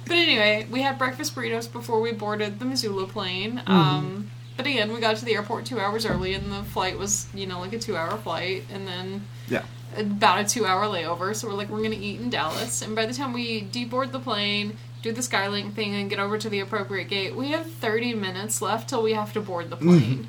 [0.05, 3.59] But anyway, we had breakfast burritos before we boarded the Missoula plane.
[3.59, 3.72] Mm-hmm.
[3.72, 7.26] Um, but again, we got to the airport two hours early, and the flight was,
[7.34, 9.64] you know, like a two-hour flight, and then yeah.
[9.96, 11.34] about a two-hour layover.
[11.34, 14.20] So we're like, we're gonna eat in Dallas, and by the time we deboard the
[14.20, 18.14] plane, do the Skylink thing, and get over to the appropriate gate, we have 30
[18.14, 20.28] minutes left till we have to board the plane.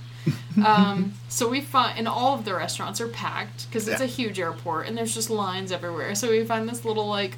[0.66, 4.06] um, so we find, and all of the restaurants are packed because it's Yeah.
[4.06, 6.16] a huge airport, and there's just lines everywhere.
[6.16, 7.38] So we find this little like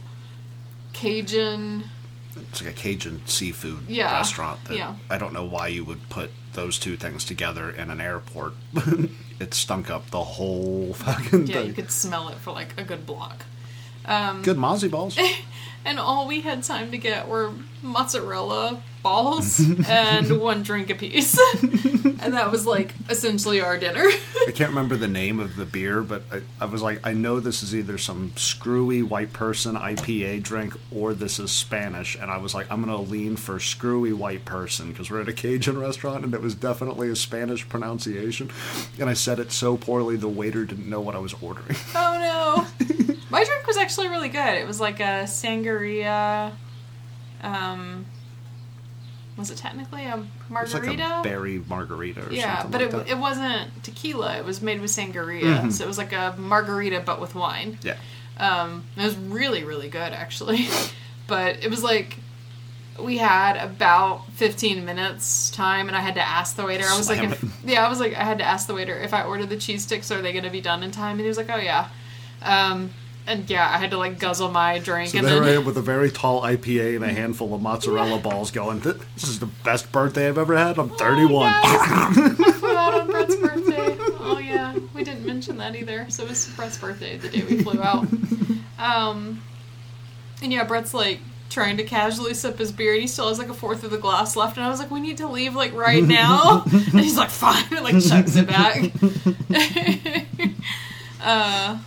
[0.94, 1.86] Cajun.
[2.56, 4.64] It's like a Cajun seafood Yeah, restaurant.
[4.66, 4.96] That yeah.
[5.10, 8.54] I don't know why you would put those two things together in an airport.
[9.42, 11.68] it stunk up the whole fucking Yeah, thing.
[11.68, 13.44] you could smell it for like a good block.
[14.06, 15.18] Um, Good mozzie balls.
[15.86, 21.38] and all we had time to get were mozzarella balls and one drink apiece.
[21.62, 24.04] and that was like essentially our dinner.
[24.48, 27.40] I can't remember the name of the beer, but I, I was like, I know
[27.40, 32.16] this is either some screwy white person IPA drink or this is Spanish.
[32.16, 35.30] And I was like, I'm going to lean for screwy white person because we're at
[35.30, 38.50] a Cajun restaurant and it was definitely a Spanish pronunciation.
[39.00, 41.78] And I said it so poorly, the waiter didn't know what I was ordering.
[41.94, 43.16] oh no.
[43.30, 44.56] My drink was actually really good.
[44.56, 46.54] It was like a sangria.
[47.44, 48.06] Um,
[49.38, 50.24] was it technically a
[50.62, 53.10] It's like a berry margarita or yeah, something but like it, that.
[53.10, 54.38] it wasn't tequila.
[54.38, 57.78] It was made with sangria, so it was like a margarita but with wine.
[57.82, 57.98] yeah.
[58.38, 60.68] Um, it was really, really good actually.
[61.28, 62.18] but it was like
[63.02, 66.86] we had about 15 minutes time and I had to ask the waiter.
[66.86, 68.98] I was Slam like, if, yeah, I was like, I had to ask the waiter
[68.98, 71.14] if I ordered the cheese sticks, are they going to be done in time?
[71.14, 71.90] And he was like, oh yeah.
[72.42, 72.92] Um,
[73.28, 75.66] and yeah, I had to like guzzle my drink So and they were then in
[75.66, 79.48] with a very tall IPA and a handful of mozzarella balls going, this is the
[79.64, 80.78] best birthday I've ever had.
[80.78, 81.52] I'm 31.
[81.54, 82.36] Oh.
[82.48, 83.98] I flew out on Brett's birthday.
[84.20, 86.10] Oh yeah, we didn't mention that either.
[86.10, 88.08] So it was Brett's birthday the day we flew out.
[88.78, 89.42] Um,
[90.42, 93.50] and yeah, Brett's like trying to casually sip his beer, and he still has like
[93.50, 94.58] a fourth of the glass left.
[94.58, 97.66] And I was like, "We need to leave like right now." and he's like, "Fine,"
[97.72, 98.92] and like chugs it back.
[101.22, 101.80] uh,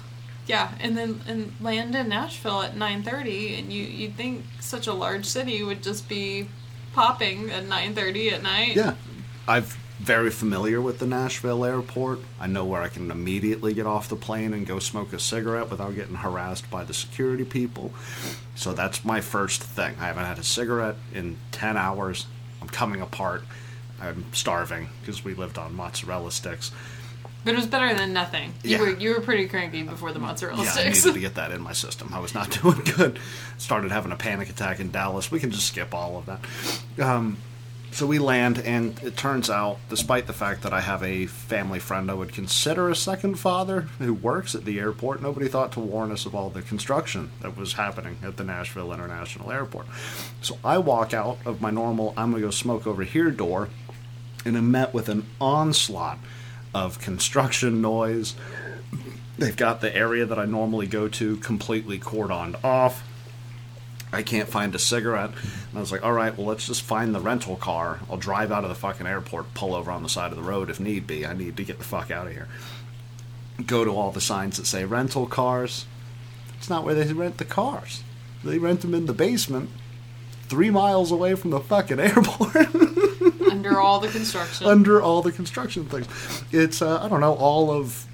[0.48, 4.86] yeah, and then and land in Nashville at nine thirty, and you you'd think such
[4.86, 6.48] a large city would just be
[6.94, 8.74] popping at nine thirty at night.
[8.74, 8.94] Yeah.
[9.46, 9.64] I'm
[9.98, 12.20] very familiar with the Nashville airport.
[12.38, 15.70] I know where I can immediately get off the plane and go smoke a cigarette
[15.70, 17.92] without getting harassed by the security people.
[18.54, 19.96] So that's my first thing.
[19.98, 22.26] I haven't had a cigarette in 10 hours.
[22.62, 23.42] I'm coming apart.
[24.00, 26.70] I'm starving because we lived on mozzarella sticks.
[27.48, 28.52] But it was better than nothing.
[28.62, 28.78] You Yeah.
[28.80, 30.98] were you were pretty cranky before the mozzarella Yeah, I sticks.
[31.06, 32.10] needed to get that in my system.
[32.12, 33.18] I was not doing good.
[33.56, 35.30] Started having a panic attack in Dallas.
[35.30, 36.40] We can just skip all of that.
[37.02, 37.38] Um,
[37.90, 41.78] so we land, and it turns out, despite the fact that I have a family
[41.78, 45.80] friend I would consider a second father who works at the airport, nobody thought to
[45.80, 49.86] warn us of all the construction that was happening at the Nashville International Airport.
[50.42, 53.70] So I walk out of my normal, I'm going to go smoke over here door,
[54.44, 56.18] and am met with an onslaught
[56.74, 58.34] of construction noise.
[59.38, 63.04] They've got the area that I normally go to completely cordoned off.
[64.12, 65.30] I can't find a cigarette.
[65.30, 68.00] And I was like, all right, well, let's just find the rental car.
[68.10, 70.70] I'll drive out of the fucking airport, pull over on the side of the road
[70.70, 71.26] if need be.
[71.26, 72.48] I need to get the fuck out of here.
[73.64, 75.86] Go to all the signs that say rental cars.
[76.56, 78.02] It's not where they rent the cars.
[78.42, 79.70] They rent them in the basement,
[80.48, 82.54] three miles away from the fucking airport.
[83.58, 84.66] Under all the construction.
[84.74, 86.06] under all the construction things.
[86.52, 88.06] It's uh, I don't know all of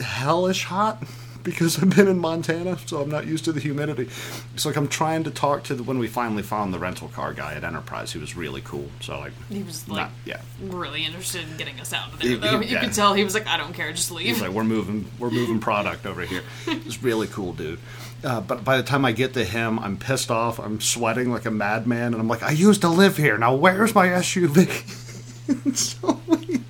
[0.00, 1.02] hellish hot
[1.44, 4.08] because I've been in Montana, so I'm not used to the humidity.
[4.54, 7.32] It's like I'm trying to talk to the when we finally found the rental car
[7.32, 8.12] guy at Enterprise.
[8.12, 8.88] He was really cool.
[9.00, 10.40] So like, he was like not, yeah.
[10.60, 12.58] really interested in getting us out of He- there though.
[12.60, 12.84] he- you yeah.
[12.84, 14.40] could tell he was like, I don't care, just He's leave.
[14.42, 16.42] like, we're moving, we're moving product over here.
[16.66, 17.78] It's really cool, dude.
[18.24, 20.58] Uh, but by the time I get to him, I'm pissed off.
[20.58, 23.38] I'm sweating like a madman, and I'm like, I used to live here.
[23.38, 24.68] Now where's my SUV?
[25.76, 26.60] so we,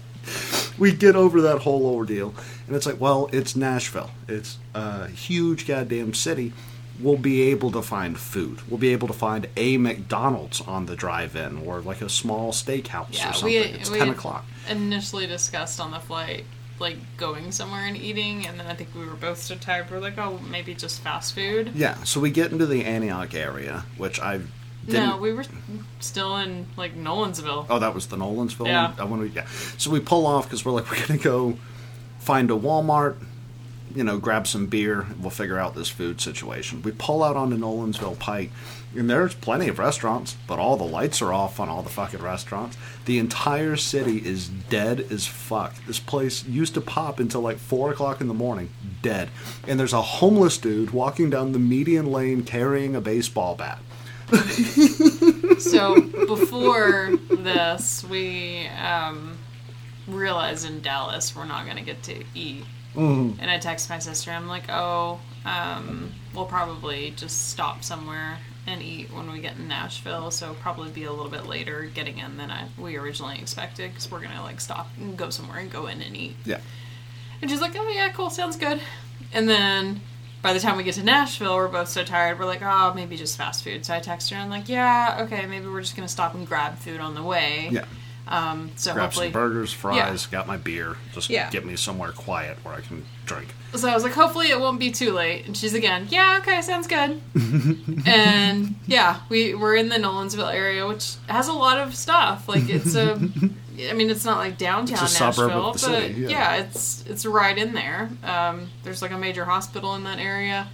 [0.79, 2.35] we get over that whole ordeal,
[2.67, 4.11] and it's like, well, it's Nashville.
[4.29, 6.53] It's a huge goddamn city.
[7.01, 8.61] We'll be able to find food.
[8.69, 13.07] We'll be able to find a McDonald's on the drive-in, or like a small steakhouse
[13.13, 13.45] yeah, or something.
[13.47, 14.45] we it's we ten o'clock.
[14.69, 16.45] initially discussed on the flight
[16.81, 19.91] like going somewhere and eating, and then I think we were both so tired.
[19.91, 21.73] We're like, oh, maybe just fast food.
[21.75, 24.41] Yeah, so we get into the Antioch area, which I
[24.87, 25.09] didn't.
[25.09, 25.45] No, we were
[26.01, 27.67] still in like Nolensville.
[27.69, 28.67] oh, that was the Nolensville.
[28.67, 28.93] Yeah.
[29.05, 29.31] one?
[29.35, 29.47] Yeah.
[29.77, 31.59] So we pull off because we're like, we're gonna go
[32.19, 33.17] find a Walmart,
[33.95, 35.01] you know, grab some beer.
[35.03, 36.83] and We'll figure out this food situation.
[36.83, 38.51] We pull out onto Nolensville Pike,
[38.97, 42.23] and there's plenty of restaurants, but all the lights are off on all the fucking
[42.23, 42.77] restaurants.
[43.05, 45.75] The entire city is dead as fuck.
[45.87, 48.71] This place used to pop until like four o'clock in the morning,
[49.03, 49.31] dead.
[49.67, 53.79] And there's a homeless dude walking down the median lane carrying a baseball bat.
[55.59, 59.37] So before this, we um,
[60.07, 62.65] realized in Dallas we're not gonna get to eat.
[62.99, 63.41] Mm-hmm.
[63.41, 64.31] And I text my sister.
[64.33, 69.69] I'm like, oh, um, we'll probably just stop somewhere and eat when we get in
[69.69, 70.31] Nashville.
[70.31, 74.11] So probably be a little bit later getting in than I we originally expected because
[74.11, 76.37] we're gonna like stop and go somewhere and go in and eat.
[76.45, 76.61] Yeah.
[77.41, 78.81] And she's like, oh yeah, cool, sounds good.
[79.33, 80.01] And then
[80.43, 82.39] by the time we get to Nashville, we're both so tired.
[82.39, 83.87] We're like, oh, maybe just fast food.
[83.87, 86.47] So I text her and I'm like, yeah, okay, maybe we're just gonna stop and
[86.47, 87.69] grab food on the way.
[87.71, 87.85] Yeah.
[88.29, 90.97] Um, so grab hopefully, some burgers, fries, got my beer.
[91.15, 91.49] Just Yeah.
[91.51, 93.49] get me somewhere quiet where I can drink.
[93.75, 95.47] so I was like, hopefully it won't be too late.
[95.47, 97.23] And she's again, yeah, okay, sounds good.
[98.07, 102.49] and yeah, we we're in the Nolensville area, which has a lot of stuff.
[102.49, 103.13] Like it's a,
[103.89, 106.29] I mean, it's not like downtown It's a suburb Nashville, but city, yeah.
[106.29, 106.57] yeah.
[106.57, 108.11] it's it's right in there.
[108.25, 110.69] Um, there's like a major hospital in that area.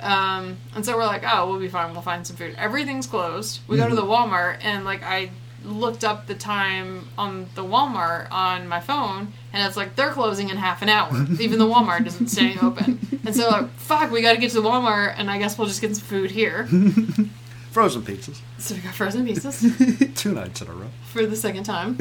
[0.00, 1.92] Um, and so we're like, oh, we'll be fine.
[1.92, 2.54] We'll find some food.
[2.56, 3.60] Everything's closed.
[3.66, 5.30] We go to the Walmart, and like I
[5.64, 10.48] looked up the time on the Walmart on my phone, and it's like they're closing
[10.50, 11.10] in half an hour.
[11.40, 12.98] Even the Walmart isn't staying open.
[13.24, 15.68] And so like, fuck, we got to get to the Walmart, and I guess we'll
[15.68, 16.66] just get some food here.
[17.70, 18.40] Frozen pizzas.
[18.58, 20.88] So we got frozen pizzas Two nights in a row.
[21.12, 21.98] for the second time.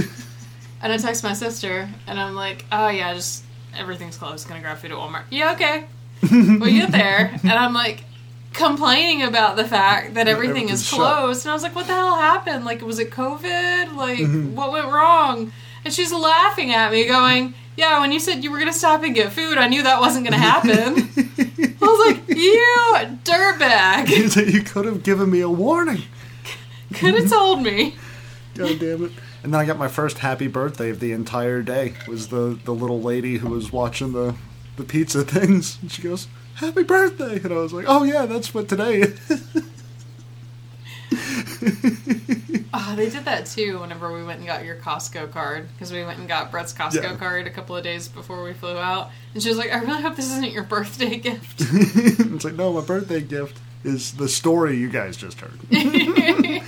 [0.82, 3.44] And I text my sister, and I'm like, oh yeah, just
[3.76, 4.48] everything's closed.
[4.48, 5.24] Gonna grab food at Walmart.
[5.30, 5.86] Yeah, okay.
[6.32, 8.04] we get there, and I'm like
[8.54, 10.98] complaining about the fact that everything is everything's shut.
[11.00, 12.66] closed, and I was like, "What the hell happened?
[12.66, 13.96] Like, was it COVID?
[13.96, 14.56] Like, Mm-hmm.
[14.56, 15.52] what went wrong?"
[15.86, 19.14] And she's laughing at me, going, "Yeah, when you said you were gonna stop and
[19.16, 21.10] get food, I knew that wasn't gonna happen."
[21.82, 24.10] I was like, "You dirtbag!
[24.54, 26.04] you could have given me a warning.
[26.94, 27.96] Could have told me."
[28.56, 29.12] God damn it.
[29.44, 31.94] And then I got my first happy birthday of the entire day.
[32.08, 34.36] Was the, the little lady who was watching the,
[34.78, 35.78] the pizza things.
[35.80, 37.36] And she goes, Happy birthday!
[37.44, 39.20] And I was like, Oh yeah, that's what today is.
[42.74, 46.04] Oh, they did that too whenever we went and got your Costco card because we
[46.04, 47.16] went and got Brett's Costco Yeah.
[47.16, 50.02] card a couple of days before we flew out, and she was like, "I really
[50.02, 54.78] hope this isn't your birthday gift." it's like, no, my birthday gift is the story
[54.78, 55.60] you guys just heard.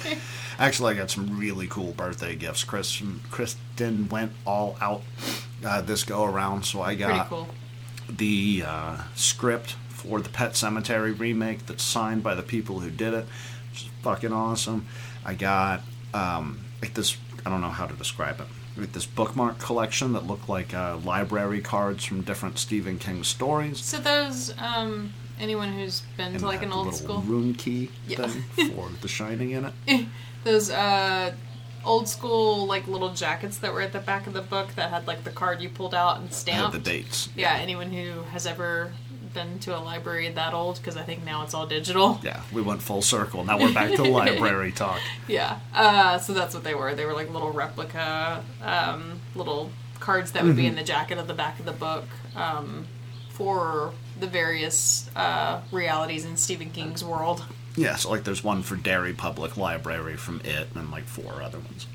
[0.59, 2.63] Actually, I got some really cool birthday gifts.
[2.63, 5.01] Chris, Kristen went all out
[5.65, 7.47] uh, this go around, so I Pretty got cool.
[8.09, 13.13] The uh, script for the Pet Sematary remake that's signed by the people who did
[13.13, 13.25] it,
[13.71, 14.85] which is fucking awesome.
[15.25, 15.81] I got
[16.13, 17.17] um, like this.
[17.45, 18.47] I don't know how to describe it.
[18.77, 23.79] Like this bookmark collection that looked like uh, library cards from different Stephen King stories.
[23.83, 28.25] So those, um, anyone who's been and to like an old school, rune key Yeah.
[28.27, 30.05] thing for The Shining in it.
[30.45, 31.33] those uh,
[31.85, 35.07] old school like little jackets that were at the back of the book that had
[35.07, 36.73] like the card you pulled out and stamped.
[36.73, 37.29] the dates.
[37.35, 38.91] Yeah, anyone who has ever
[39.33, 42.19] been to a library that old, because I think now it's all digital.
[42.23, 43.43] Yeah, we went full circle.
[43.43, 44.99] Now we're back to library talk.
[45.27, 45.59] Yeah.
[45.73, 46.95] Uh, so that's what they were.
[46.95, 51.27] They were like little replica, um, little cards that would be in the jacket of
[51.27, 52.87] the back of the book um,
[53.29, 57.43] for the various uh, realities in Stephen King's world.
[57.79, 61.59] Yeah, so like there's one for Derry Public Library from it, and like four other
[61.59, 61.87] ones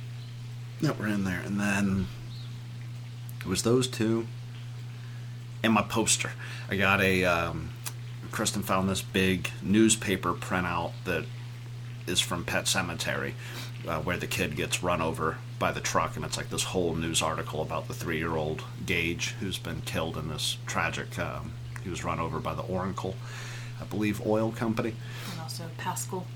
[0.81, 1.43] that were in there.
[1.45, 2.07] And then
[3.41, 4.27] it was those two
[5.63, 6.33] and my poster.
[6.71, 7.27] I got a.
[7.27, 7.69] Um,
[8.31, 11.27] Kristen found this big newspaper printout that
[12.07, 13.35] is from Pet Sematary,
[13.87, 16.95] uh, where the kid gets run over by the truck, and it's like this whole
[16.95, 21.19] news article about the three-year-old Gage who's been killed in this tragic.
[21.19, 23.17] Um, he was run over by the Oracle,
[23.79, 24.95] I believe, oil company
[25.61, 26.27] also Pascal.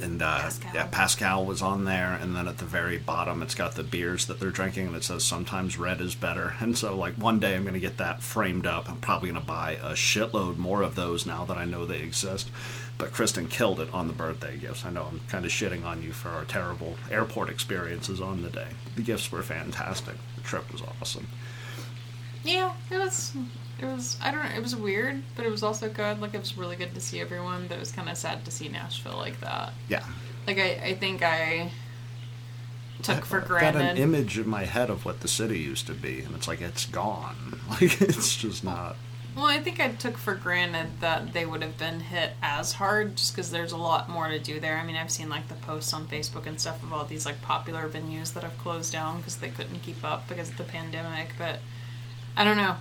[0.00, 0.70] and uh, Pascal.
[0.74, 4.26] yeah, Pascal was on there, and then at the very bottom, it's got the beers
[4.26, 6.54] that they're drinking, and it says sometimes red is better.
[6.60, 8.88] And so, like one day, I'm gonna get that framed up.
[8.88, 12.50] I'm probably gonna buy a shitload more of those now that I know they exist.
[12.96, 14.84] But Kristen killed it on the birthday gifts.
[14.84, 18.50] I know I'm kind of shitting on you for our terrible airport experiences on the
[18.50, 18.68] day.
[18.94, 20.14] The gifts were fantastic.
[20.36, 21.26] The trip was awesome.
[22.44, 23.32] Yeah, it was.
[23.80, 24.16] It was.
[24.22, 24.50] I don't know.
[24.56, 26.20] It was weird, but it was also good.
[26.20, 27.66] Like it was really good to see everyone.
[27.66, 29.72] But it was kind of sad to see Nashville like that.
[29.88, 30.04] Yeah.
[30.46, 31.70] Like I, I think I
[33.02, 33.80] took for granted.
[33.80, 36.34] I've got an image in my head of what the city used to be, and
[36.34, 37.60] it's like it's gone.
[37.70, 38.96] Like it's just not.
[39.36, 43.14] Well, I think I took for granted that they would have been hit as hard
[43.14, 44.76] just because there's a lot more to do there.
[44.76, 47.40] I mean, I've seen like the posts on Facebook and stuff of all these like
[47.42, 51.34] popular venues that have closed down because they couldn't keep up because of the pandemic.
[51.38, 51.60] But
[52.36, 52.74] I don't know.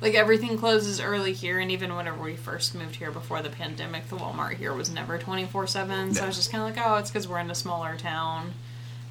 [0.00, 4.08] Like everything closes early here, and even whenever we first moved here before the pandemic,
[4.08, 6.14] the Walmart here was never 24 7.
[6.14, 8.52] So I was just kind of like, oh, it's because we're in a smaller town.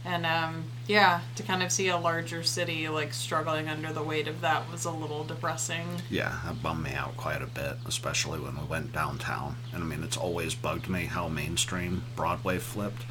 [0.06, 4.28] And um, yeah, to kind of see a larger city like struggling under the weight
[4.28, 5.88] of that was a little depressing.
[6.12, 9.56] Yeah, that bummed me out quite a bit, especially when we went downtown.
[9.74, 13.02] And I mean, it's always bugged me how mainstream Broadway flipped.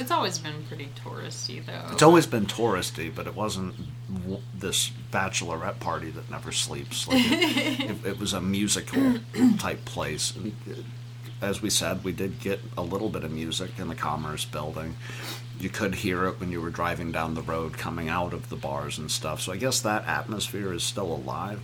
[0.00, 1.92] It's always been pretty touristy, though.
[1.92, 3.74] It's always been touristy, but it wasn't
[4.22, 7.08] w- this bachelorette party that never sleeps.
[7.08, 9.18] Like it, it, it was a musical
[9.58, 10.34] type place.
[10.36, 10.54] And,
[11.40, 14.96] As we said, we did get a little bit of music in the Commerce Building.
[15.60, 18.56] You could hear it when you were driving down the road coming out of the
[18.56, 19.40] bars and stuff.
[19.40, 21.60] So I guess that atmosphere is still alive.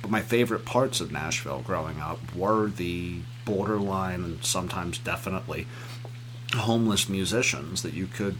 [0.00, 5.66] But my favorite parts of Nashville growing up were the borderline and sometimes definitely
[6.54, 8.36] homeless musicians that you could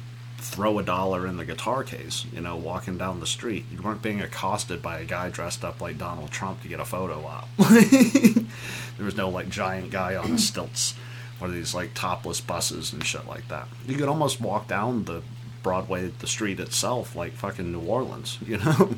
[0.47, 3.65] throw a dollar in the guitar case, you know, walking down the street.
[3.71, 6.85] You weren't being accosted by a guy dressed up like Donald Trump to get a
[6.85, 7.49] photo op.
[7.59, 10.95] there was no like giant guy on stilts
[11.41, 13.69] or these like topless buses and shit like that.
[13.87, 15.23] You could almost walk down the
[15.63, 18.95] Broadway, the street itself, like fucking New Orleans, you know?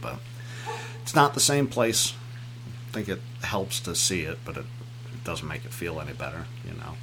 [0.00, 0.18] but
[1.02, 2.14] it's not the same place.
[2.88, 4.64] I think it helps to see it, but it,
[5.12, 6.96] it doesn't make it feel any better, you know?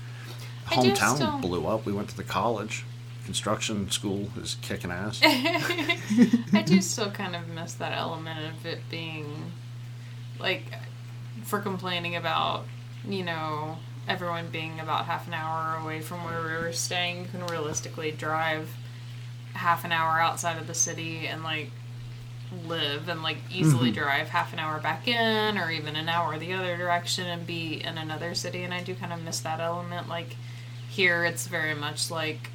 [0.66, 1.86] Hometown still- blew up.
[1.86, 2.84] We went to the college
[3.28, 5.20] construction school is kicking ass.
[5.24, 9.52] I do still kind of miss that element of it being
[10.40, 10.64] like
[11.44, 12.64] for complaining about,
[13.06, 17.24] you know, everyone being about half an hour away from where we were staying.
[17.24, 18.74] You can realistically drive
[19.52, 21.70] half an hour outside of the city and like
[22.66, 24.04] live and like easily mm-hmm.
[24.04, 27.84] drive half an hour back in or even an hour the other direction and be
[27.84, 30.38] in another city and I do kind of miss that element like
[30.88, 32.52] here it's very much like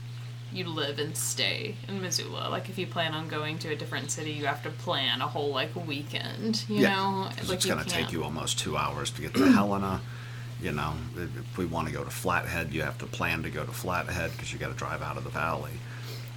[0.53, 4.11] you live and stay in Missoula like if you plan on going to a different
[4.11, 7.83] city you have to plan a whole like weekend you know 'cause like it's going
[7.83, 10.01] to take you almost two hours to get to Helena.
[10.61, 13.65] You know, if we want to go to Flathead, you have to plan to go
[13.65, 15.73] to Flathead because you got to drive out of the valley.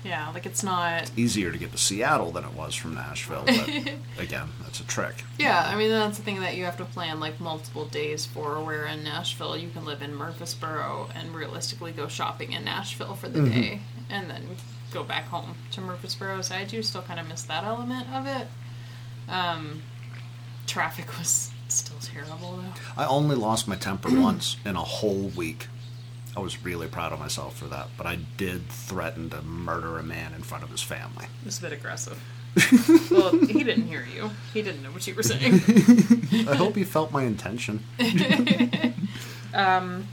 [0.04, 3.68] yeah like it's not Easier to get to Seattle than it was from Nashville, but
[4.20, 5.16] again, that's a trick.
[5.38, 8.64] Yeah, I mean that's the thing that you have to plan like multiple days for.
[8.64, 13.30] Where in Nashville you can live in Murfreesboro and realistically go shopping in Nashville for
[13.30, 13.62] the mm-hmm.
[13.62, 14.44] day, and then
[14.92, 16.42] go back home to Murfreesboro.
[16.42, 18.48] So I do still kind of miss that element of it.
[19.28, 19.82] Um,
[20.68, 23.02] traffic was still terrible though.
[23.02, 25.68] I only lost my temper once in a whole week.
[26.38, 30.04] I was really proud of myself for that, but I did threaten to murder a
[30.04, 31.26] man in front of his family.
[31.42, 32.22] It was a bit aggressive.
[33.12, 34.32] well, he didn't hear you.
[34.54, 35.56] He didn't know what you were saying.
[36.48, 37.84] I hope he felt my intention.
[39.54, 40.08] um,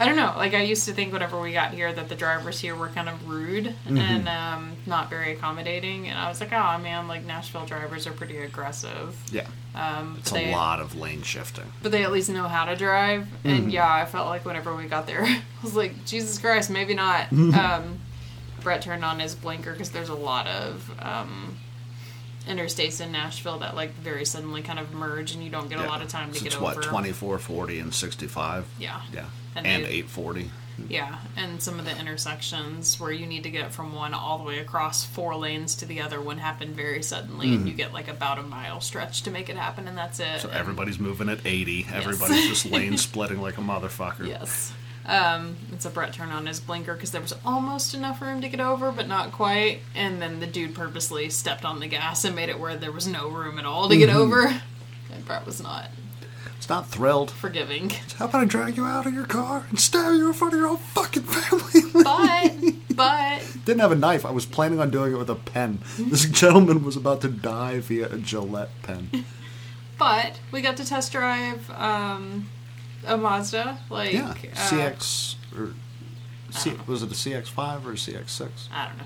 [0.00, 0.32] I don't know.
[0.36, 3.08] Like I used to think whenever we got here that the drivers here were kind
[3.08, 7.66] of rude and um, not very accommodating, and I was like, oh man, like Nashville
[7.66, 9.14] drivers are pretty aggressive.
[9.30, 11.70] Yeah, Um, it's a they, lot of lane shifting.
[11.82, 13.28] but they at least know how to drive.
[13.44, 16.94] And yeah, I felt like whenever we got there, I was like, Jesus Christ, maybe
[16.94, 17.30] not.
[17.32, 18.00] um,
[18.62, 21.56] Brett turned on his blinker because there's a lot of um,
[22.46, 25.84] interstates in Nashville that like very suddenly kind of merge, and you don't get a
[25.86, 26.64] lot of time to So get it's over.
[26.64, 28.66] what 24, 40, and 65.
[28.78, 29.00] Yeah.
[29.12, 29.26] Yeah,
[29.56, 30.50] And and, they- 840.
[30.88, 34.44] Yeah, and some of the intersections where you need to get from one all the
[34.44, 38.08] way across four lanes to the other one happen very suddenly, and you get like
[38.08, 40.24] about a mile stretch to make it happen, and that's it.
[40.24, 40.48] Mm-hmm.
[40.48, 41.86] So everybody's moving at 80.
[41.92, 44.26] Everybody's just lane splitting like a motherfucker.
[44.26, 44.72] Yes.
[45.06, 48.48] Um, and so Brett turned on his blinker because there was almost enough room to
[48.48, 49.80] get over, but not quite.
[49.94, 53.06] And then the dude purposely stepped on the gas and made it where there was
[53.06, 54.60] no room at all to get over.
[55.12, 55.86] And Brett was not
[56.56, 57.32] It's not thrilled.
[57.32, 57.90] forgiving.
[58.18, 60.60] How about I drag you out of your car and stab you in front of
[60.60, 61.80] your own fucking family?
[62.04, 62.52] But,
[62.94, 64.24] but, Didn't have a knife.
[64.24, 65.80] I was planning on doing it with a pen.
[65.98, 69.24] This gentleman was about to die via a Gillette pen.
[69.98, 72.48] but, we got to test drive um,
[73.06, 73.78] a Mazda.
[73.88, 75.74] Like, Yeah, uh, CX or
[76.50, 78.48] C, was it a CX5 or a CX6?
[78.72, 79.04] I don't know.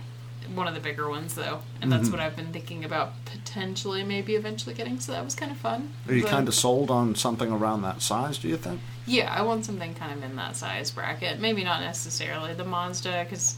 [0.54, 1.60] One of the bigger ones, though.
[1.80, 5.00] And that's what I've been thinking about potentially, maybe eventually getting.
[5.00, 5.92] So that was kind of fun.
[6.06, 8.36] Are you But- kind of sold on something around that size?
[8.38, 8.80] Do you think?
[9.06, 11.40] Yeah, I want something kind of in that size bracket.
[11.40, 13.56] Maybe not necessarily the Mazda, because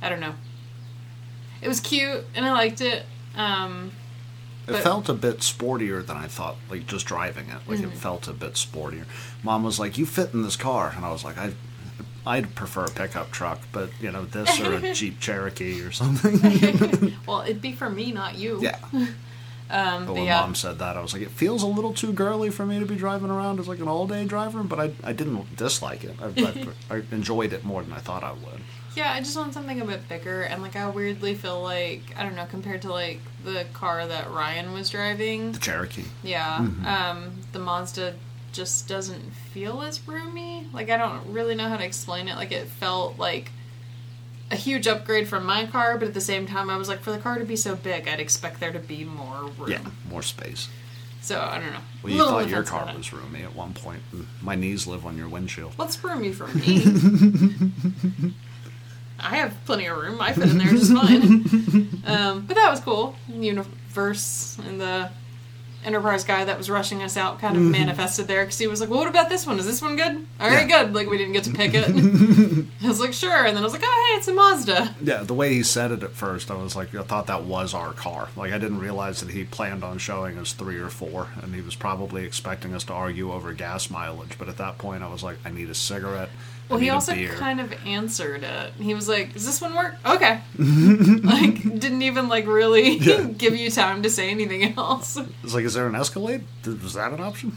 [0.00, 0.34] I don't know.
[1.60, 3.04] It was cute and I liked it.
[3.36, 3.90] Um,
[4.68, 6.56] It But- felt a bit sportier than I thought.
[6.70, 7.92] Like just driving it, like Mm-hmm.
[7.92, 9.04] it felt a bit sportier.
[9.42, 11.52] Mom was like, "You fit in this car," and I was like, "I."
[12.26, 17.14] I'd prefer a pickup truck, but you know this or a Jeep Cherokee or something.
[17.26, 18.60] well, it'd be for me, not you.
[18.60, 18.78] yeah.
[19.70, 22.12] Um, But when yeah, mom said that, I was like, it feels a little too
[22.12, 24.62] girly for me to be driving around as like an all-day driver.
[24.62, 26.16] But I, I didn't dislike it.
[26.22, 28.60] I, I, I enjoyed it more than I thought I would.
[28.98, 32.24] Yeah, I just want something a bit bigger, and like I weirdly feel like I
[32.24, 35.52] don't know compared to like the car that Ryan was driving.
[35.52, 36.04] The Cherokee.
[36.24, 38.14] Yeah, um, the Mazda
[38.52, 40.66] just doesn't feel as roomy.
[40.72, 42.34] Like I don't really know how to explain it.
[42.34, 43.52] Like it felt like
[44.50, 47.12] a huge upgrade from my car, but at the same time, I was like, for
[47.12, 49.70] the car to be so big, I'd expect there to be more room.
[49.70, 49.80] Yeah,
[50.10, 50.68] more space.
[51.20, 51.80] So I don't know.
[52.02, 54.02] Well, you thought your car was roomy at one point.
[54.42, 55.74] My knees live on your windshield.
[55.76, 56.82] What's roomy for me?
[59.18, 60.20] I have plenty of room.
[60.20, 61.88] I fit in there just fine.
[62.08, 63.14] Um, but that was cool.
[63.28, 65.10] Universe and the
[65.84, 68.90] Enterprise guy that was rushing us out kind of manifested there because he was like,
[68.90, 69.60] well, "What about this one?
[69.60, 70.26] Is this one good?
[70.40, 71.84] All right, good." Like we didn't get to pick it.
[72.82, 75.22] I was like, "Sure," and then I was like, "Oh, hey, it's a Mazda." Yeah,
[75.22, 77.92] the way he said it at first, I was like, I thought that was our
[77.92, 78.28] car.
[78.36, 81.60] Like, I didn't realize that he planned on showing us three or four, and he
[81.60, 84.36] was probably expecting us to argue over gas mileage.
[84.36, 86.30] But at that point, I was like, I need a cigarette.
[86.68, 88.72] Well, he also kind of answered it.
[88.74, 90.40] He was like, "Does this one work?" Okay.
[90.58, 93.22] like, didn't even like really Yeah.
[93.38, 95.16] give you time to say anything else.
[95.42, 96.44] It's like, is there an Escalade?
[96.66, 97.56] Was that an option?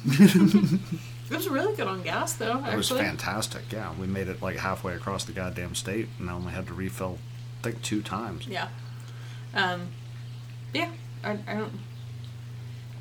[1.30, 2.58] It was really good on gas, though.
[2.60, 3.64] Actually, It was fantastic.
[3.72, 6.74] Yeah, we made it like halfway across the goddamn state, and I only had to
[6.74, 7.18] refill,
[7.60, 8.48] I think, two times.
[8.48, 8.68] Yeah.
[9.54, 9.88] Um.
[10.74, 10.90] Yeah.
[11.24, 11.74] I, I don't.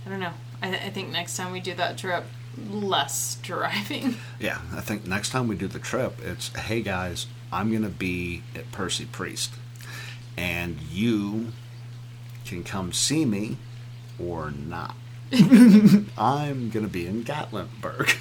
[0.07, 0.33] I don't know.
[0.63, 2.25] I, I think next time we do that trip,
[2.71, 4.17] less driving.
[4.39, 7.89] Yeah, I think next time we do the trip, it's hey guys, I'm going to
[7.89, 9.53] be at Percy Priest,
[10.37, 11.49] and you
[12.45, 13.57] can come see me
[14.19, 14.95] or not.
[16.19, 18.19] I'm going to be in Gatlinburg.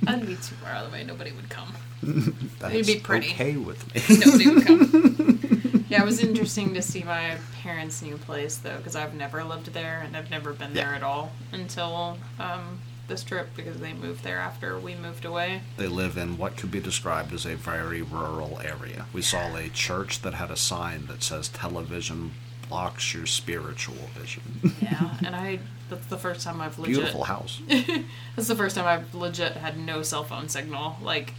[0.02, 1.04] That'd be too far out of the way.
[1.04, 1.72] Nobody would come.
[2.02, 3.28] That's It'd be pretty.
[3.32, 4.16] okay with me.
[4.26, 5.86] Nobody would come.
[5.88, 9.72] yeah, it was interesting to see my parents' new place though, because I've never lived
[9.72, 14.24] there and I've never been there at all until um, this trip because they moved
[14.24, 15.62] there after we moved away.
[15.76, 19.06] They live in what could be described as a very rural area.
[19.12, 22.32] We saw a church that had a sign that says television
[22.68, 24.72] blocks your spiritual vision.
[24.80, 25.58] Yeah, and I
[25.90, 27.60] that's the first time I've legit Beautiful house.
[27.68, 31.34] that's the first time I've legit had no cell phone signal, like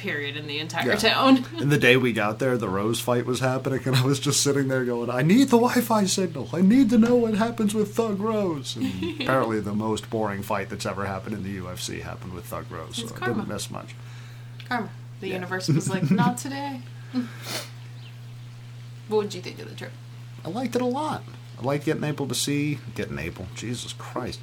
[0.00, 0.96] period in the entire Yeah.
[0.96, 1.44] town.
[1.60, 4.40] And the day we got there, the Rose fight was happening, and I was just
[4.42, 6.48] sitting there going, I need the Wi Fi signal.
[6.52, 8.76] I need to know what happens with Thug Rose.
[8.76, 8.86] And
[9.20, 12.96] apparently, the most boring fight that's ever happened in the UFC happened with Thug Rose,
[12.96, 13.94] so It's I didn't miss much.
[14.68, 14.90] Karma.
[15.20, 15.34] The Yeah.
[15.34, 16.80] universe was like, not today.
[19.08, 19.92] what would you think of the trip?
[20.44, 21.22] I liked it a lot.
[21.60, 24.40] I liked getting able to see, getting able, Jesus Christ.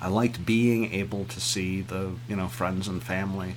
[0.00, 3.54] I liked being able to see the, you know, friends and family.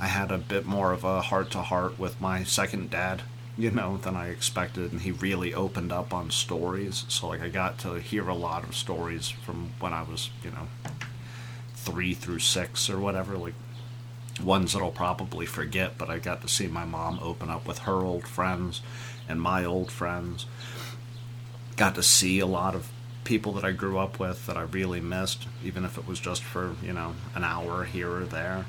[0.00, 3.22] I had a bit more of a heart to heart with my second dad,
[3.58, 7.04] you know, than I expected, and he really opened up on stories.
[7.08, 10.50] So, like, I got to hear a lot of stories from when I was, you
[10.50, 10.68] know,
[11.74, 13.54] three through six or whatever, like
[14.42, 17.80] ones that I'll probably forget, but I got to see my mom open up with
[17.80, 18.80] her old friends
[19.28, 20.46] and my old friends.
[21.76, 22.90] Got to see a lot of
[23.24, 26.42] people that I grew up with that I really missed, even if it was just
[26.42, 28.64] for, you know, an hour here or there.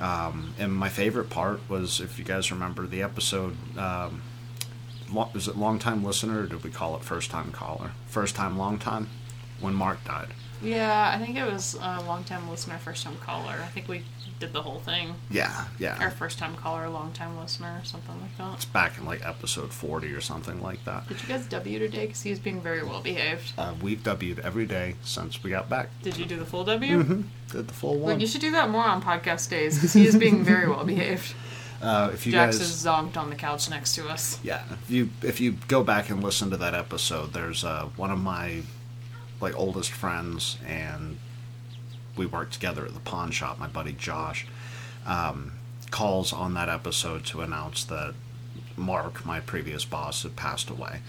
[0.00, 4.22] Um, and my favorite part was, if you guys remember the episode, um,
[5.10, 7.92] lo- is it long time listener or did we call it first time caller?
[8.06, 9.08] First time, long time?
[9.60, 10.28] When Mark died.
[10.62, 13.54] Yeah, I think it was a long time listener, first time caller.
[13.62, 14.02] I think we
[14.38, 15.14] did the whole thing.
[15.30, 15.96] Yeah, yeah.
[16.00, 18.54] Our first time caller, long time listener, something like that.
[18.54, 21.08] It's back in like episode 40 or something like that.
[21.08, 22.06] Did you guys W today?
[22.06, 23.52] Because he was being very well behaved.
[23.56, 25.88] Uh, we've W'd every day since we got back.
[26.02, 27.02] Did you do the full W?
[27.02, 28.12] hmm Did the full one.
[28.14, 30.84] Like, you should do that more on podcast days because he is being very well
[30.84, 31.34] behaved.
[31.82, 34.38] Uh, if you Jax guys, is zonked on the couch next to us.
[34.42, 38.10] yeah, if you if you go back and listen to that episode, there's uh, one
[38.10, 38.62] of my
[39.40, 41.18] like oldest friends, and
[42.16, 43.58] we worked together at the pawn shop.
[43.58, 44.46] My buddy Josh
[45.06, 45.52] um,
[45.90, 48.14] calls on that episode to announce that
[48.76, 51.00] Mark, my previous boss, had passed away,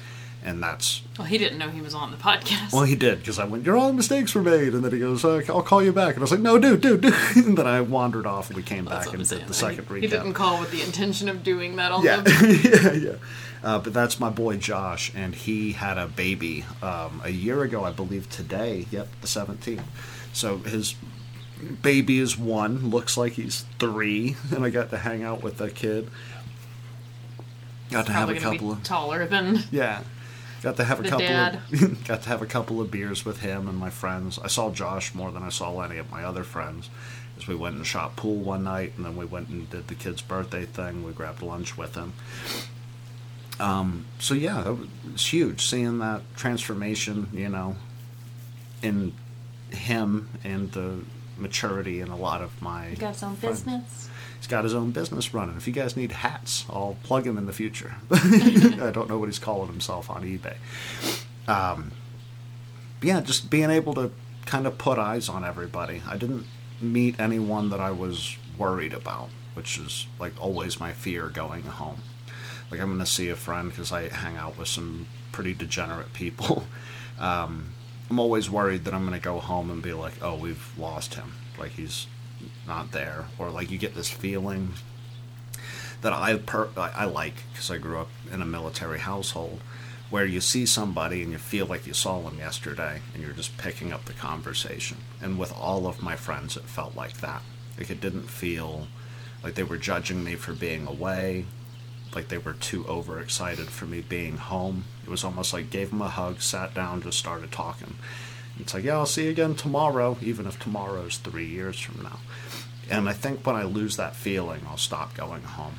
[0.44, 2.72] and that's Well, he didn't know he was on the podcast.
[2.74, 5.26] Well, he did because I went, "Your all mistakes were made," and then he goes,
[5.26, 7.68] uh, "I'll call you back," and I was like, "No, dude, dude, dude." and then
[7.68, 10.02] I wandered off, and we came That's back and did the second he, recap.
[10.02, 13.16] he didn't call with the intention of doing that on yeah, yeah, yeah.
[13.64, 17.84] Uh, but that's my boy Josh, and he had a baby um, a year ago,
[17.84, 18.30] I believe.
[18.30, 19.84] Today, yep, the seventeenth.
[20.34, 20.96] So his
[21.82, 22.90] baby is one.
[22.90, 26.10] Looks like he's three, and I got to hang out with the kid.
[27.90, 30.04] Got to have a couple of taller than yeah.
[30.62, 31.62] Got to have a couple dad.
[31.72, 34.40] of got to have a couple of beers with him and my friends.
[34.40, 36.90] I saw Josh more than I saw any of my other friends.
[37.38, 39.96] As we went and shot pool one night and then we went and did the
[39.96, 41.04] kid's birthday thing.
[41.04, 42.14] We grabbed lunch with him.
[43.60, 47.76] Um, so yeah, that was, it was huge seeing that transformation, you know,
[48.82, 49.14] in
[49.72, 51.00] him and the
[51.38, 53.62] maturity in a lot of my he got his own friends.
[53.62, 54.10] business.
[54.38, 55.58] He's got his own business running.
[55.58, 57.96] If you guys need hats, I'll plug him in the future.
[58.12, 60.58] I don't know what he's calling himself on eBay.
[61.48, 61.92] Um,
[63.02, 64.12] yeah, just being able to
[64.46, 66.04] kind of put eyes on everybody.
[66.08, 66.46] I didn't
[66.80, 72.02] meet anyone that I was worried about, which is like always my fear going home.
[72.70, 76.14] Like I'm going to see a friend because I hang out with some pretty degenerate
[76.14, 76.66] people.
[77.20, 77.74] Um,
[78.12, 81.16] I'm always worried that I'm going to go home and be like, oh, we've lost
[81.16, 81.34] him.
[81.58, 82.06] Like he's
[82.68, 84.74] not there, or like you get this feeling
[86.02, 89.62] that I per- I I like because I grew up in a military household
[90.10, 93.58] where you see somebody and you feel like you saw them yesterday and you're just
[93.58, 94.98] picking up the conversation.
[95.22, 97.42] And with all of my friends, it felt like that.
[97.78, 98.88] Like it didn't feel
[99.44, 101.46] like they were judging me for being away,
[102.18, 104.86] like they were too overexcited for me being home.
[105.06, 107.94] It was almost like gave them a hug, sat down, just started talking.
[108.60, 112.18] It's like, yeah, I'll see you again tomorrow, even if tomorrow's three years from now.
[112.90, 115.76] And I think when I lose that feeling, I'll stop going home.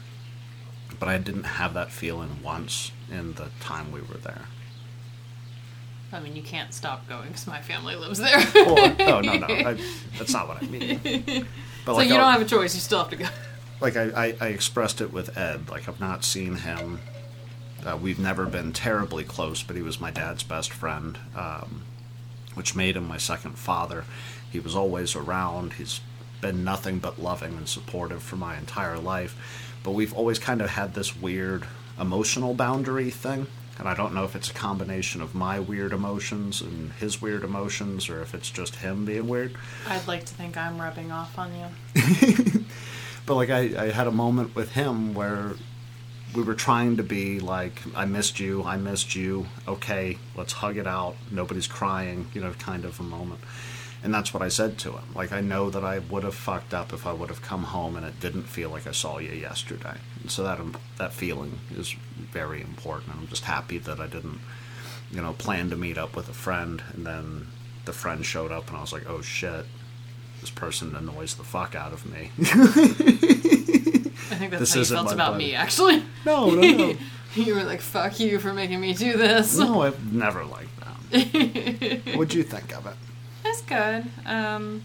[1.01, 4.43] But I didn't have that feeling once in the time we were there.
[6.13, 8.39] I mean, you can't stop going because my family lives there.
[8.39, 9.77] Or, oh no, no, I,
[10.17, 11.01] that's not what I mean.
[11.85, 12.75] But so you I'll- don't have a choice.
[12.75, 13.27] You still have to go.
[13.81, 15.69] Like I, I, I expressed it with Ed.
[15.69, 17.01] Like I've not seen him.
[17.87, 21.83] Uh, we've never been terribly close, but he was my dad's best friend, um,
[22.55, 24.05] which made him my second father.
[24.51, 25.75] He was always around.
[25.75, 26.01] He's
[26.41, 29.37] been nothing but loving and supportive for my entire life.
[29.85, 31.65] but we've always kind of had this weird
[32.01, 33.47] emotional boundary thing.
[33.79, 37.45] And I don't know if it's a combination of my weird emotions and his weird
[37.45, 39.55] emotions, or if it's just him being weird.
[39.87, 42.65] I'd like to think I'm rubbing off on you.
[43.29, 45.53] But like I, I had a moment with him where
[46.35, 49.47] we were trying to be like, I missed you, I missed you.
[49.69, 51.15] Okay, let's hug it out.
[51.31, 53.41] Nobody's crying, you know, kind of a moment.
[54.03, 55.05] And that's what I said to him.
[55.15, 57.97] Like I know that I would have fucked up if I would have come home
[57.97, 59.99] and it didn't feel like I saw you yesterday.
[60.23, 61.95] And so that um, that feeling is
[62.33, 63.15] very important.
[63.15, 64.41] I'm just happy that I didn't,
[65.11, 67.49] you know, plan to meet up with a friend and then
[67.85, 69.67] the friend showed up and I was like, oh shit,
[70.41, 72.31] this person annoys the fuck out of me.
[72.39, 75.47] I think that's This how you felt about buddy.
[75.47, 76.03] me, actually.
[76.25, 76.95] No, no, no.
[77.35, 79.57] you were like, fuck you for making me do this.
[79.59, 82.15] No, I've never liked that.
[82.17, 82.95] What'd you think of it?
[83.43, 84.05] That's good.
[84.27, 84.85] Um,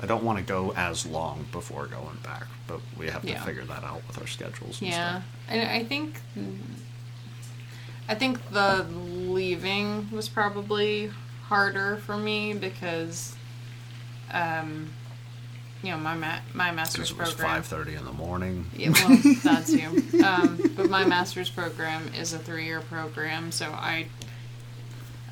[0.00, 3.44] I don't want to go as long before going back, but we have to Yeah.
[3.44, 5.10] figure that out with our schedules and yeah.
[5.10, 5.24] stuff.
[5.48, 6.20] And I think.
[8.08, 11.10] I think the leaving was probably
[11.44, 13.36] harder for me because,
[14.32, 14.90] um,
[15.82, 17.48] you know, my ma- my master's it was program.
[17.56, 18.66] five thirty in the morning.
[18.76, 20.02] Yeah, well, that too.
[20.24, 24.06] Um, but my master's program is a three-year program, so I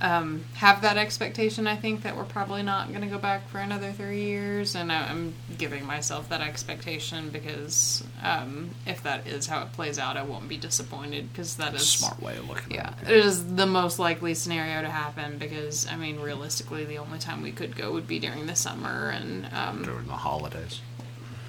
[0.01, 1.67] um, have that expectation.
[1.67, 4.91] I think that we're probably not going to go back for another three years, and
[4.91, 10.17] I- I'm giving myself that expectation because um, if that is how it plays out,
[10.17, 13.25] I won't be disappointed because that is Smart way of looking yeah, at it it.
[13.27, 17.53] is the most likely scenario to happen because I mean, realistically, the only time we
[17.53, 20.81] could go would be during the summer, and um, During the holidays.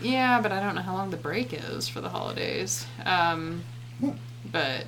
[0.02, 2.86] yeah, but I don't know how long the break is for the holidays.
[3.06, 3.64] Um,
[4.52, 4.86] but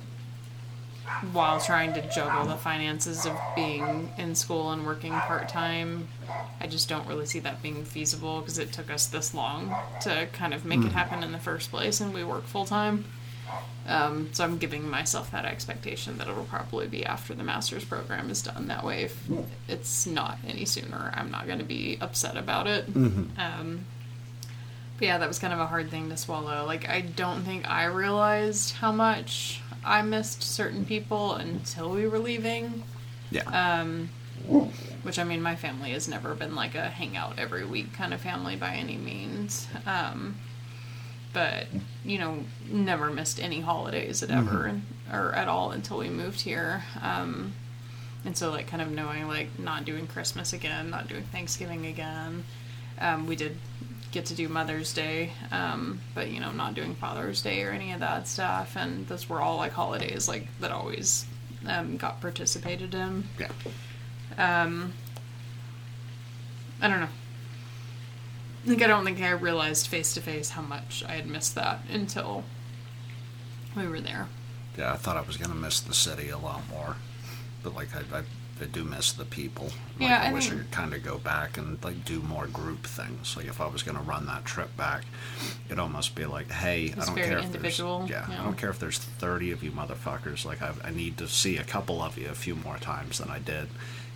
[1.32, 6.08] while trying to juggle the finances of being in school and working part time,
[6.60, 10.26] I just don't really see that being feasible because it took us this long to
[10.32, 13.04] kind of make it happen in the first place, and we work full time.
[13.86, 18.30] Um, so I'm giving myself that expectation that it'll probably be after the master's program
[18.30, 18.68] is done.
[18.68, 19.28] That way, if
[19.68, 22.86] it's not any sooner, I'm not going to be upset about it.
[23.38, 23.84] Um,
[24.98, 26.64] but yeah, that was kind of a hard thing to swallow.
[26.66, 32.18] Like, I don't think I realized how much I missed certain people until we were
[32.18, 32.84] leaving.
[33.30, 33.78] Yeah.
[33.80, 34.10] Um,
[35.02, 38.20] which, I mean, my family has never been like a hangout every week kind of
[38.20, 39.66] family by any means.
[39.86, 40.36] Um,
[41.32, 41.66] but,
[42.04, 44.80] you know, never missed any holidays at ever
[45.12, 46.84] or at all until we moved here.
[47.02, 47.54] Um,
[48.24, 52.44] and so, like, kind of knowing, like, not doing Christmas again, not doing Thanksgiving again.
[53.00, 53.58] Um, we did
[54.14, 57.92] get to do Mother's Day, um, but, you know, not doing Father's Day or any
[57.92, 58.76] of that stuff.
[58.76, 61.26] And those were all, like, holidays, like, that always
[61.66, 63.24] um, got participated in.
[63.38, 63.50] yeah.
[64.38, 64.92] Um,
[66.80, 67.08] I don't know.
[68.66, 71.80] Like, I don't think I realized face to face how much I had missed that
[71.92, 72.44] until
[73.76, 74.28] we were there.
[74.78, 76.96] Yeah, I thought I was gonna miss the city a lot more,
[77.62, 78.22] but like I, I,
[78.60, 79.64] I do miss the people.
[79.98, 82.46] Like, Yeah, I, I wish I could kind of go back and like do more
[82.46, 83.36] group things.
[83.36, 85.04] Like if I was gonna run that trip back,
[85.66, 88.40] it'd almost be like, hey, I don't care if individual, there's yeah, yeah.
[88.40, 90.44] I don't care if there's thirty of you motherfuckers.
[90.44, 93.28] Like I, I need to see a couple of you a few more times than
[93.28, 93.68] I did,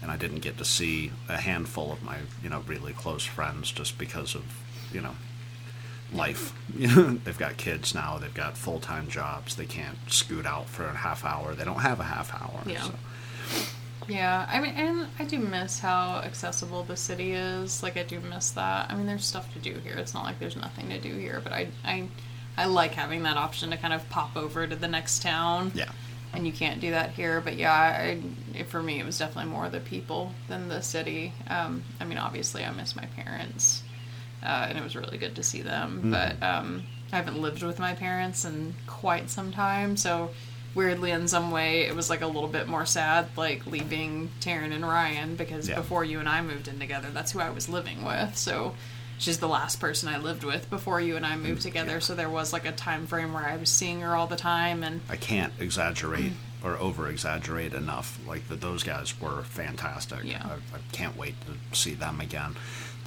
[0.03, 3.71] and I didn't get to see a handful of my you know really close friends
[3.73, 4.45] just because of
[4.93, 5.15] you know
[6.13, 6.53] life.
[6.77, 8.19] You know, they've got kids now.
[8.19, 9.57] They've got full time jobs.
[9.57, 11.55] They can't scoot out for a half hour.
[11.55, 12.63] They don't have a half hour.
[12.67, 12.83] Yeah.
[12.83, 12.95] So.
[14.09, 17.83] Yeah, I mean, and I do miss how accessible the city is.
[17.83, 18.91] Like, I do miss that.
[18.91, 19.97] I mean, there's stuff to do here.
[19.99, 22.09] It's not like there's nothing to do here, but I, I,
[22.57, 25.73] I like having that option to kind of pop over to the next town.
[25.75, 25.91] Yeah.
[26.33, 27.41] and you can't do that here.
[27.43, 28.23] But yeah, I,
[28.55, 31.35] it, for me, it was definitely more the people than the city.
[31.49, 33.83] Um, I mean, obviously, I miss my parents,
[34.43, 36.11] uh, and it was really good to see them.
[36.11, 40.31] But um, I haven't lived with my parents in quite some time, so
[40.75, 44.73] weirdly, in some way, it was like a little bit more sad, like leaving Taryn
[44.73, 45.77] and Ryan because Yeah.
[45.77, 48.37] before you and I moved in together, that's who I was living with.
[48.37, 48.75] So.
[49.21, 51.99] She's the last person I lived with before you and I moved mm, together, yeah.
[51.99, 54.85] so there was like a time frame where I was seeing her all the time,
[54.85, 56.65] and I can't exaggerate mm.
[56.65, 58.17] or over exaggerate enough.
[58.29, 60.21] Like that, those guys were fantastic.
[60.23, 60.47] Yeah.
[60.47, 62.55] I, I can't wait to see them again.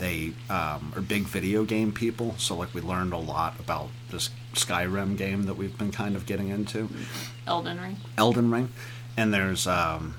[0.01, 4.31] They um, are big video game people, so like we learned a lot about this
[4.55, 6.89] Skyrim game that we've been kind of getting into.
[7.45, 7.97] Elden Ring.
[8.17, 8.69] Elden Ring,
[9.15, 10.15] and there's um,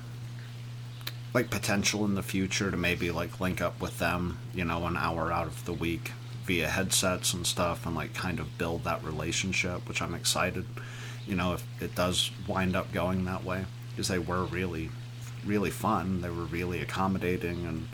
[1.33, 4.95] like potential in the future to maybe like link up with them, you know, an
[4.95, 6.13] hour out of the week
[6.45, 10.65] via headsets and stuff, and like kind of build that relationship, which I'm excited.
[11.27, 14.91] You know, if it does wind up going that way, because they were really,
[15.45, 16.21] really fun.
[16.21, 17.89] They were really accommodating and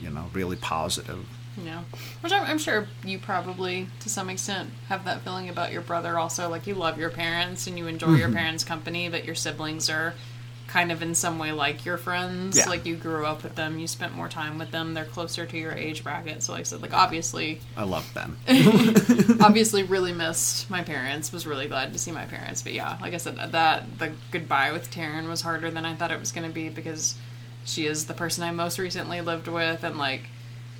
[0.00, 1.24] you know really positive.
[1.64, 1.84] Yeah,
[2.20, 6.18] which I'm, I'm sure you probably, to some extent, have that feeling about your brother.
[6.18, 8.36] Also, like you love your parents and you enjoy your Mm-hmm.
[8.36, 10.12] parents' company, but your siblings are
[10.66, 12.58] kind of in some way like your friends.
[12.58, 12.68] Yeah.
[12.68, 14.92] Like you grew up with them, you spent more time with them.
[14.92, 16.42] They're closer to your age bracket.
[16.42, 18.36] So, like I said, like obviously, I love them.
[19.40, 21.32] obviously, really missed my parents.
[21.32, 22.60] Was really glad to see my parents.
[22.60, 26.10] But yeah, like I said, that the goodbye with Taryn was harder than I thought
[26.10, 27.14] it was going to be because
[27.66, 30.22] she is the person I most recently lived with, and like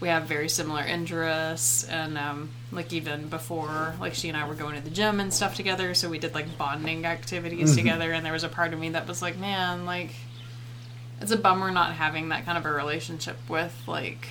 [0.00, 4.54] we have very similar interests, and um, like even before, like she and I were
[4.54, 8.24] going to the gym and stuff together, so we did like bonding activities together, and
[8.24, 10.12] there was a part of me that was like, man, like
[11.20, 14.28] it's a bummer not having that kind of a relationship with like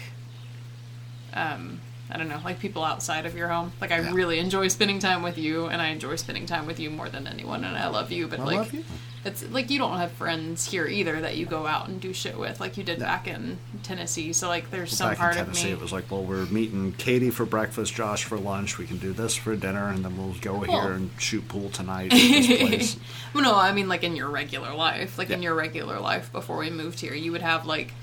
[1.34, 1.80] um
[2.12, 3.72] I don't know, like people outside of your home.
[3.82, 4.14] Like I Yeah.
[4.14, 7.26] really enjoy spending time with you and I enjoy spending time with you more than
[7.26, 8.84] anyone and I love you, but I like you.
[9.26, 12.38] It's like you don't have friends here either that you go out and do shit
[12.38, 13.06] with like you did No.
[13.06, 14.32] back in Tennessee.
[14.34, 16.46] So like there's some Back part in of Tennessee, me it was like, well, we're
[16.46, 18.78] meeting Katie for breakfast, Josh for lunch.
[18.78, 22.14] We can do this for dinner, and then we'll go here and shoot pool tonight
[22.14, 22.98] at this place.
[23.34, 26.58] well, no, I mean like in your regular life, like in your regular life before
[26.58, 27.94] we moved here, you would have like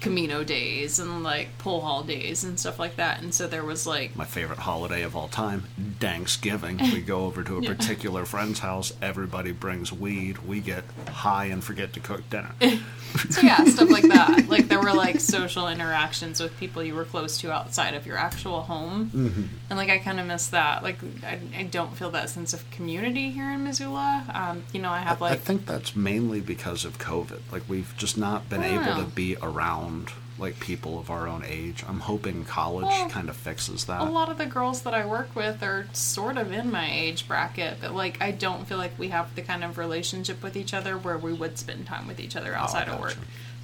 [0.00, 3.20] Camino days and like pool hall days and stuff like that.
[3.22, 5.64] And so there was like My favorite holiday of all time,
[6.00, 6.78] Thanksgiving.
[6.92, 7.74] We go over to a Yeah.
[7.74, 8.92] particular friend's house.
[9.02, 10.38] Everybody brings weed.
[10.38, 12.50] We get high and forget to cook dinner.
[13.30, 14.48] so yeah, stuff like that.
[14.48, 18.16] Like there were like social interactions with people you were close to outside of your
[18.16, 19.42] actual home, Mm-hmm.
[19.70, 20.82] and like I kind of miss that.
[20.82, 24.24] Like I, I don't feel that sense of community here in Missoula.
[24.34, 27.40] Um, you know, I have like I like think that's mainly because of COVID.
[27.52, 28.98] Like we've just not been able Wow.
[29.00, 29.89] to be around
[30.38, 31.84] like people of our own age.
[31.86, 34.00] I'm hoping college Well, kind of fixes that.
[34.00, 37.28] a lot of the girls that I work with are sort of in my age
[37.28, 40.72] bracket, but like I don't feel like we have the kind of relationship with each
[40.72, 43.16] other where we would spend time with each other oh, outside of work.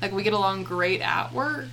[0.02, 1.68] Like we get along great at work.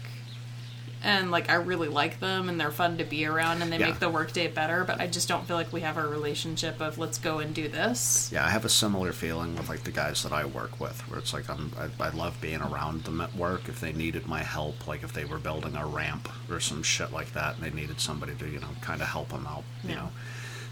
[1.06, 3.88] And like I really like them and they're fun to be around and they Yeah.
[3.88, 6.98] make the workday better, but I just don't feel like we have a relationship of
[6.98, 8.30] let's go and do this.
[8.32, 11.20] Yeah, I have a similar feeling with like the guys that I work with, where
[11.20, 13.68] it's like I'm, I, I love being around them at work.
[13.68, 17.12] If they needed my help, like if they were building a ramp or some shit
[17.12, 19.90] like that, and they needed somebody to, you know, kind of help them out, you
[19.90, 19.96] Yeah.
[19.96, 20.12] know,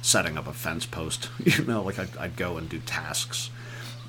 [0.01, 3.49] setting up a fence post, you know, like I'd, I'd go and do tasks,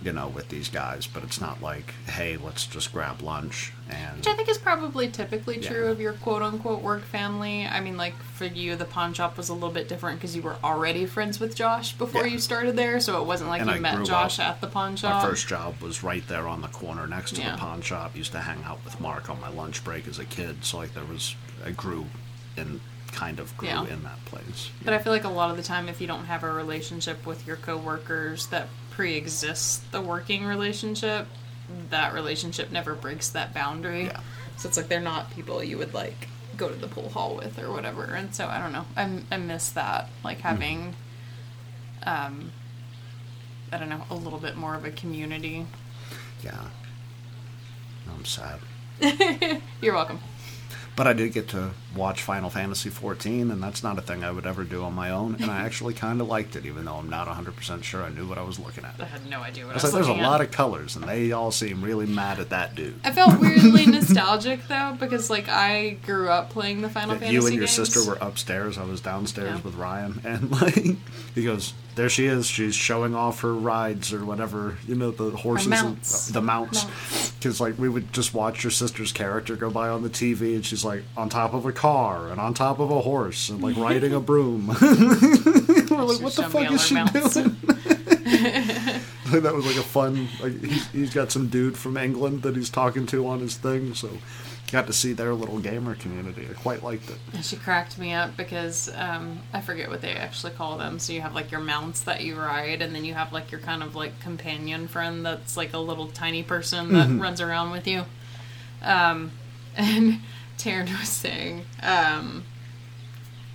[0.02, 1.06] you know, with these guys.
[1.06, 5.08] But it's not like, hey, let's just grab lunch and Which I think is probably
[5.08, 5.68] typically Yeah.
[5.68, 7.66] true of your quote unquote work family.
[7.66, 10.42] I mean, like for you, the pawn shop was a little bit different because you
[10.42, 12.32] were already friends with Josh before Yeah.
[12.34, 14.66] you started there, so it wasn't like And you I met Josh up- at the
[14.66, 15.22] pawn shop.
[15.22, 17.52] My first job was right there on the corner next to Yeah.
[17.52, 18.16] the pawn shop.
[18.16, 20.94] Used to hang out with Mark on my lunch break as a kid, so like
[20.94, 21.34] there was
[21.64, 22.06] I grew
[22.56, 22.80] and
[23.12, 23.84] kind of grew Yeah.
[23.84, 24.70] in that place.
[24.82, 27.26] But I feel like a lot of the time, if you don't have a relationship
[27.26, 31.26] with your coworkers that pre-exists the working relationship,
[31.90, 34.04] that relationship never breaks that boundary.
[34.04, 34.20] Yeah.
[34.56, 37.58] So it's like they're not people you would like go to the pool hall with
[37.58, 38.04] or whatever.
[38.04, 38.84] And so I don't know.
[38.96, 40.94] I I miss that, like having,
[42.04, 42.52] um,
[43.72, 45.66] I don't know, a little bit more of a community.
[46.44, 46.68] Yeah.
[48.08, 48.60] I'm sad.
[49.80, 50.20] You're welcome.
[50.96, 54.30] But I did get to watch Final Fantasy XIV, and that's not a thing I
[54.30, 55.36] would ever do on my own.
[55.40, 58.26] And I actually kind of liked it, even though I'm not 100% sure I knew
[58.26, 58.94] what I was looking at.
[59.00, 60.28] I had no idea what I I was was like, there's a at.
[60.28, 62.94] lot of colors, and they all seem really mad at that dude.
[63.04, 67.44] I felt weirdly nostalgic though because like I grew up playing the Final Fantasy you
[67.46, 67.70] and your games.
[67.76, 68.78] sister were upstairs.
[68.78, 69.60] I was downstairs Yeah.
[69.62, 70.74] with Ryan, and like
[71.34, 72.46] he goes, "There she is.
[72.46, 74.78] She's showing off her rides or whatever.
[74.86, 76.26] You know, the horses, mounts.
[76.28, 77.30] and, the mounts." Mounts.
[77.32, 80.64] Because like we would just watch your sister's character go by on the TV, and
[80.64, 83.76] she's like on top of a car and on top of a horse and like
[83.76, 84.68] riding a broom.
[84.80, 87.56] We're like, what the fuck is she mounts." doing?
[87.66, 90.28] Like, that was like a fun.
[90.40, 93.94] Like he's, he's got some dude from England that he's talking to on his thing,
[93.94, 94.08] so
[94.70, 96.46] got to see their little gamer community.
[96.48, 97.18] I quite liked it.
[97.34, 101.00] And she cracked me up because um, I forget what they actually call them.
[101.00, 103.60] So you have like your mounts that you ride, and then you have like your
[103.60, 107.88] kind of like companion friend that's like a little tiny person that runs around with
[107.88, 108.04] you.
[108.82, 109.32] Um,
[109.76, 110.20] and
[110.62, 112.44] Taryn was saying, um,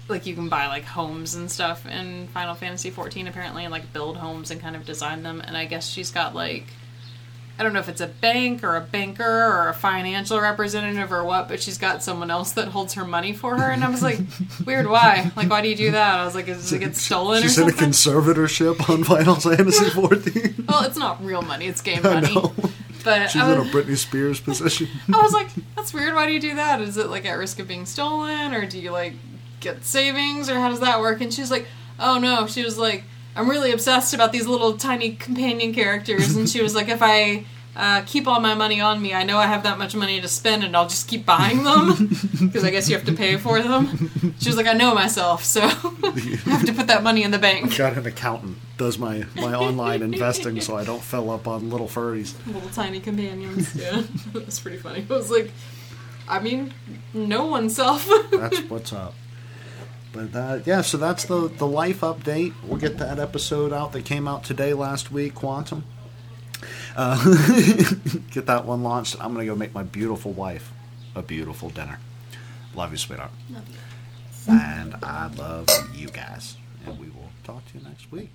[0.08, 3.94] like you can buy like homes and stuff in Final Fantasy 14 apparently, and like
[3.94, 5.42] build homes and kind of design them.
[5.42, 6.66] And I guess she's got like
[7.60, 11.24] I don't know if it's a bank or a banker or a financial representative or
[11.24, 13.72] what, but she's got someone else that holds her money for her.
[13.72, 14.20] And I was like,
[14.66, 15.32] weird, why?
[15.36, 16.20] Like, why do you do that?
[16.20, 19.90] I was like, does it get stolen or She's in a conservatorship on Final Fantasy
[19.90, 20.66] 14.
[20.68, 22.36] well, it's not real money, it's game money.
[23.08, 24.90] But She's I in a Britney Spears position.
[25.14, 25.48] I was like,
[25.78, 26.14] that's weird.
[26.14, 26.82] Why do you do that?
[26.82, 29.14] Is it like at risk of being stolen or do you like
[29.62, 31.22] get savings or how does that work?
[31.22, 31.68] And she's like,
[32.02, 32.48] oh no.
[32.48, 36.36] She was like, I'm really obsessed about these little tiny companion characters.
[36.36, 37.46] And she was like, if I
[37.78, 39.14] uh, keep all my money on me.
[39.14, 42.10] I know I have that much money to spend, and I'll just keep buying them
[42.42, 44.10] because I guess you have to pay for them.
[44.40, 45.70] She was like, I know myself, so I
[46.46, 47.78] have to put that money in the bank.
[47.78, 51.88] Got an accountant does my my online investing, so I don't fill up on little
[51.88, 52.34] furries.
[52.46, 53.76] Little tiny companions.
[53.76, 54.04] Yeah,
[54.34, 55.06] that's pretty funny.
[55.10, 55.52] I was like,
[56.28, 56.74] I mean,
[57.14, 58.08] know oneself.
[58.32, 59.16] That's what's up.
[60.14, 62.54] But uh, yeah, so that's the the life update.
[62.64, 65.84] We'll get that episode out that came out today last week, Quantum.
[66.96, 67.24] Uh,
[68.32, 69.16] get that one launched.
[69.20, 70.72] I'm gonna go make my beautiful wife
[71.16, 72.00] a beautiful dinner.
[72.76, 73.32] Love you, sweetheart.
[73.50, 74.54] Love you.
[74.54, 76.58] And I love you guys.
[76.86, 78.30] And we will talk to you next week.